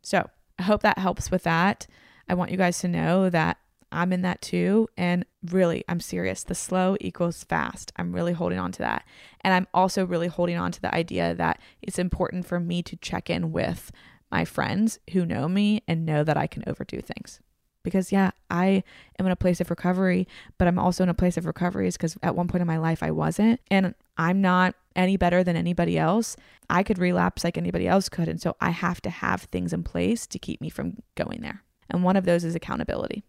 So 0.01 0.29
I 0.57 0.63
hope 0.63 0.81
that 0.81 0.97
helps 0.97 1.29
with 1.29 1.43
that. 1.43 1.87
I 2.27 2.33
want 2.33 2.51
you 2.51 2.57
guys 2.57 2.79
to 2.79 2.87
know 2.87 3.29
that 3.29 3.57
I'm 3.95 4.11
in 4.13 4.21
that 4.23 4.41
too. 4.41 4.87
And 4.97 5.25
really, 5.43 5.83
I'm 5.87 5.99
serious. 5.99 6.43
The 6.43 6.53
slow 6.53 6.97
equals 6.99 7.43
fast. 7.43 7.91
I'm 7.95 8.13
really 8.13 8.33
holding 8.33 8.59
on 8.59 8.71
to 8.73 8.79
that. 8.79 9.05
And 9.41 9.53
I'm 9.53 9.67
also 9.73 10.05
really 10.05 10.27
holding 10.27 10.57
on 10.57 10.71
to 10.73 10.81
the 10.81 10.93
idea 10.93 11.33
that 11.33 11.59
it's 11.81 11.97
important 11.97 12.45
for 12.45 12.59
me 12.59 12.83
to 12.83 12.95
check 12.97 13.29
in 13.29 13.51
with 13.51 13.91
my 14.31 14.43
friends 14.43 14.99
who 15.11 15.25
know 15.25 15.47
me 15.47 15.81
and 15.87 16.05
know 16.05 16.23
that 16.23 16.37
I 16.37 16.45
can 16.45 16.63
overdo 16.67 16.99
things. 16.99 17.39
Because, 17.83 18.11
yeah, 18.11 18.31
I 18.49 18.83
am 19.19 19.27
in 19.27 19.31
a 19.31 19.35
place 19.35 19.61
of 19.61 19.69
recovery, 19.69 20.27
but 20.57 20.67
I'm 20.67 20.79
also 20.79 21.03
in 21.03 21.09
a 21.09 21.13
place 21.13 21.37
of 21.37 21.45
recovery 21.45 21.87
is 21.87 21.95
because 21.95 22.17
at 22.23 22.35
one 22.35 22.47
point 22.47 22.61
in 22.61 22.67
my 22.67 22.77
life 22.77 23.03
I 23.03 23.11
wasn't. 23.11 23.61
And 23.69 23.93
I'm 24.17 24.41
not 24.41 24.75
any 24.95 25.17
better 25.17 25.43
than 25.43 25.55
anybody 25.55 25.97
else. 25.97 26.35
I 26.69 26.81
could 26.81 26.97
relapse 26.97 27.43
like 27.43 27.57
anybody 27.57 27.87
else 27.87 28.09
could. 28.09 28.27
And 28.27 28.41
so 28.41 28.55
I 28.59 28.71
have 28.71 29.01
to 29.03 29.09
have 29.09 29.43
things 29.43 29.71
in 29.71 29.83
place 29.83 30.25
to 30.27 30.39
keep 30.39 30.61
me 30.61 30.69
from 30.69 30.97
going 31.13 31.41
there. 31.41 31.63
And 31.89 32.03
one 32.03 32.15
of 32.15 32.25
those 32.25 32.43
is 32.43 32.55
accountability. 32.55 33.23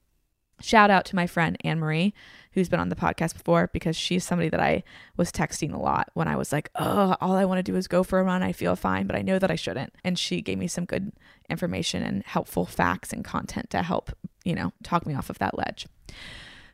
Shout 0.60 0.90
out 0.90 1.04
to 1.06 1.16
my 1.16 1.26
friend 1.26 1.56
Anne 1.64 1.78
Marie, 1.78 2.14
who's 2.52 2.68
been 2.68 2.80
on 2.80 2.88
the 2.88 2.96
podcast 2.96 3.34
before, 3.34 3.68
because 3.72 3.94
she's 3.94 4.24
somebody 4.24 4.48
that 4.48 4.60
I 4.60 4.84
was 5.16 5.30
texting 5.30 5.74
a 5.74 5.78
lot 5.78 6.10
when 6.14 6.28
I 6.28 6.36
was 6.36 6.50
like, 6.50 6.70
oh, 6.76 7.14
all 7.20 7.36
I 7.36 7.44
want 7.44 7.58
to 7.58 7.62
do 7.62 7.76
is 7.76 7.86
go 7.86 8.02
for 8.02 8.18
a 8.18 8.24
run. 8.24 8.42
I 8.42 8.52
feel 8.52 8.74
fine, 8.74 9.06
but 9.06 9.16
I 9.16 9.22
know 9.22 9.38
that 9.38 9.50
I 9.50 9.56
shouldn't. 9.56 9.92
And 10.02 10.18
she 10.18 10.40
gave 10.40 10.56
me 10.56 10.66
some 10.66 10.86
good 10.86 11.12
information 11.50 12.02
and 12.02 12.22
helpful 12.24 12.64
facts 12.64 13.12
and 13.12 13.24
content 13.24 13.68
to 13.70 13.82
help, 13.82 14.10
you 14.44 14.54
know, 14.54 14.72
talk 14.82 15.06
me 15.06 15.14
off 15.14 15.28
of 15.28 15.38
that 15.38 15.58
ledge. 15.58 15.86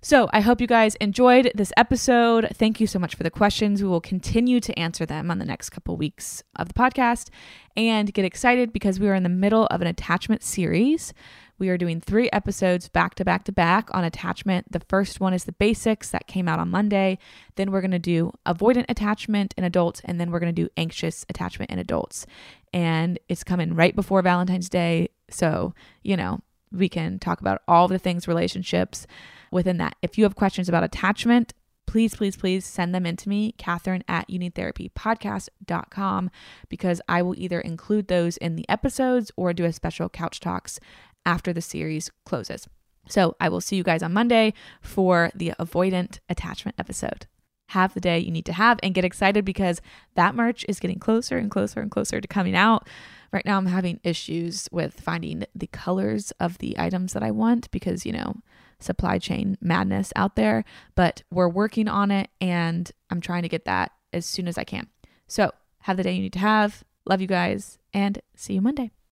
So 0.05 0.29
I 0.33 0.40
hope 0.40 0.61
you 0.61 0.66
guys 0.66 0.97
enjoyed 0.97 1.53
this 1.55 1.73
episode. 1.77 2.49
Thank 2.55 2.81
you 2.81 2.88
so 2.88 2.99
much 2.99 3.14
for 3.14 3.23
the 3.23 3.31
questions. 3.31 3.81
We 3.81 3.88
will 3.88 4.01
continue 4.01 4.59
to 4.59 4.77
answer 4.77 5.07
them 5.07 5.31
on 5.31 5.38
the 5.38 5.45
next 5.45 5.71
couple 5.71 5.97
weeks 5.97 6.42
of 6.57 6.66
the 6.66 6.75
podcast 6.75 7.31
and 7.77 8.12
get 8.12 8.25
excited 8.25 8.73
because 8.73 8.99
we 8.99 9.09
are 9.09 9.14
in 9.14 9.23
the 9.23 9.29
middle 9.29 9.66
of 9.66 9.81
an 9.81 9.87
attachment 9.87 10.42
series. 10.42 11.14
We 11.62 11.68
are 11.68 11.79
doing 11.79 12.01
three 12.01 12.29
episodes 12.33 12.88
back 12.88 13.14
to 13.14 13.25
back 13.25 13.44
to 13.44 13.53
back 13.53 13.88
on 13.92 14.03
attachment. 14.03 14.72
The 14.72 14.83
first 14.88 15.20
one 15.20 15.33
is 15.33 15.44
the 15.44 15.53
basics 15.53 16.11
that 16.11 16.27
came 16.27 16.48
out 16.48 16.59
on 16.59 16.70
Monday. 16.70 17.18
Then 17.55 17.70
we're 17.70 17.81
going 17.81 17.92
to 17.92 18.01
do 18.01 18.33
avoidant 18.44 18.87
attachment 18.88 19.55
in 19.57 19.62
adults, 19.62 20.03
and 20.05 20.20
then 20.20 20.33
we're 20.33 20.40
going 20.40 20.53
to 20.53 20.61
do 20.61 20.68
anxious 20.77 21.25
attachment 21.29 21.70
in 21.70 21.79
adults. 21.79 22.27
And 22.72 23.16
it's 23.29 23.44
coming 23.44 23.77
right 23.77 23.94
before 23.94 24.22
Valentine's 24.22 24.68
Day. 24.68 25.11
So, 25.31 25.72
you 26.03 26.16
know, 26.16 26.40
we 26.72 26.88
can 26.88 27.20
talk 27.20 27.40
about 27.40 27.62
all 27.68 27.87
the 27.87 27.96
things 27.96 28.27
relationships 28.27 29.07
within 29.53 29.77
that. 29.77 29.94
If 30.03 30.18
you 30.18 30.25
have 30.25 30.35
questions 30.35 30.68
about 30.68 30.83
attachment, 30.83 31.55
please, 31.87 32.16
please, 32.16 32.37
please 32.37 32.64
send 32.64 32.92
them 32.92 33.07
in 33.07 33.16
to 33.18 33.29
me, 33.29 33.55
Catherine 33.59 34.03
at 34.09 34.29
youneedtherapypodcast.com, 34.29 36.31
because 36.68 37.01
I 37.09 37.22
will 37.22 37.38
either 37.38 37.61
include 37.61 38.09
those 38.09 38.37
in 38.38 38.57
the 38.57 38.68
episodes 38.68 39.31
or 39.37 39.53
do 39.53 39.64
a 39.64 39.72
special 39.72 40.09
couch 40.09 40.40
talks 40.40 40.81
after 41.24 41.52
the 41.52 41.61
series 41.61 42.11
closes. 42.24 42.68
So 43.08 43.37
I 43.40 43.48
will 43.48 43.61
see 43.61 43.76
you 43.76 43.82
guys 43.82 44.02
on 44.02 44.12
Monday 44.12 44.54
for 44.80 45.30
the 45.35 45.52
avoidant 45.58 46.20
attachment 46.28 46.76
episode. 46.78 47.26
Have 47.70 47.94
the 47.94 48.00
day 48.00 48.18
you 48.18 48.30
need 48.30 48.44
to 48.46 48.52
have 48.52 48.78
and 48.82 48.94
get 48.94 49.04
excited 49.04 49.44
because 49.44 49.80
that 50.14 50.35
merch 50.35 50.64
is 50.68 50.78
getting 50.78 50.98
closer 50.98 51.38
and 51.38 51.50
closer 51.50 51.80
and 51.80 51.90
closer 51.90 52.20
to 52.20 52.28
coming 52.28 52.54
out. 52.54 52.87
Right 53.32 53.46
now, 53.46 53.56
I'm 53.56 53.66
having 53.66 53.98
issues 54.04 54.68
with 54.70 55.00
finding 55.00 55.44
the 55.54 55.66
colors 55.68 56.32
of 56.38 56.58
the 56.58 56.78
items 56.78 57.14
that 57.14 57.22
I 57.22 57.30
want 57.30 57.70
because, 57.70 58.04
you 58.04 58.12
know, 58.12 58.37
supply 58.78 59.18
chain 59.18 59.56
madness 59.61 60.12
out 60.16 60.37
there, 60.37 60.64
but 60.94 61.22
we're 61.30 61.48
working 61.48 61.88
on 61.88 62.11
it 62.11 62.28
and 62.40 62.90
I'm 63.11 63.20
trying 63.20 63.42
to 63.42 63.48
get 63.48 63.64
that 63.64 63.92
as 64.12 64.26
soon 64.26 64.48
as 64.48 64.58
I 64.58 64.64
can. 64.64 64.88
So, 65.26 65.52
have 65.82 65.96
the 65.96 66.02
day 66.02 66.12
you 66.12 66.22
need 66.22 66.35
to 66.35 66.38
have. 66.40 66.85
Love 67.06 67.20
you 67.20 67.26
guys 67.26 67.78
and 67.94 68.20
see 68.37 68.54
you 68.54 68.61
Monday. 68.61 68.90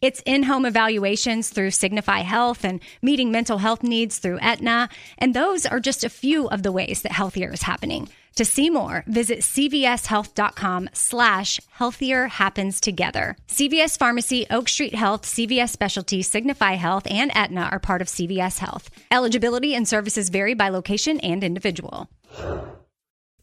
It's 0.00 0.22
in 0.24 0.44
home 0.44 0.64
evaluations 0.64 1.50
through 1.50 1.72
Signify 1.72 2.20
Health 2.20 2.64
and 2.64 2.80
meeting 3.02 3.30
mental 3.30 3.58
health 3.58 3.82
needs 3.82 4.18
through 4.18 4.38
Aetna. 4.40 4.88
And 5.18 5.34
those 5.34 5.66
are 5.66 5.80
just 5.80 6.04
a 6.04 6.08
few 6.08 6.48
of 6.48 6.62
the 6.62 6.72
ways 6.72 7.02
that 7.02 7.12
healthier 7.12 7.52
is 7.52 7.62
happening. 7.62 8.08
To 8.36 8.44
see 8.44 8.70
more, 8.70 9.02
visit 9.08 9.40
cvshealth.com 9.40 10.90
slash 10.92 11.60
healthier 11.70 12.28
happens 12.28 12.80
together. 12.80 13.36
CVS 13.48 13.98
Pharmacy, 13.98 14.46
Oak 14.48 14.68
Street 14.68 14.94
Health, 14.94 15.22
CVS 15.22 15.70
Specialty, 15.70 16.22
Signify 16.22 16.74
Health, 16.74 17.04
and 17.10 17.32
Aetna 17.34 17.68
are 17.72 17.80
part 17.80 18.00
of 18.00 18.06
CVS 18.06 18.58
Health. 18.58 18.90
Eligibility 19.10 19.74
and 19.74 19.88
services 19.88 20.28
vary 20.28 20.54
by 20.54 20.68
location 20.68 21.18
and 21.18 21.42
individual. 21.42 22.08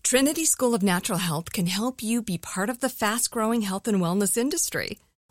Trinity 0.01 0.45
School 0.45 0.73
of 0.73 0.81
Natural 0.81 1.17
Health 1.17 1.51
can 1.51 1.65
help 1.65 2.01
you 2.01 2.21
be 2.21 2.37
part 2.37 2.69
of 2.69 2.79
the 2.79 2.87
fast-growing 2.87 3.63
health 3.63 3.89
and 3.89 3.99
wellness 3.99 4.37
industry. 4.37 4.99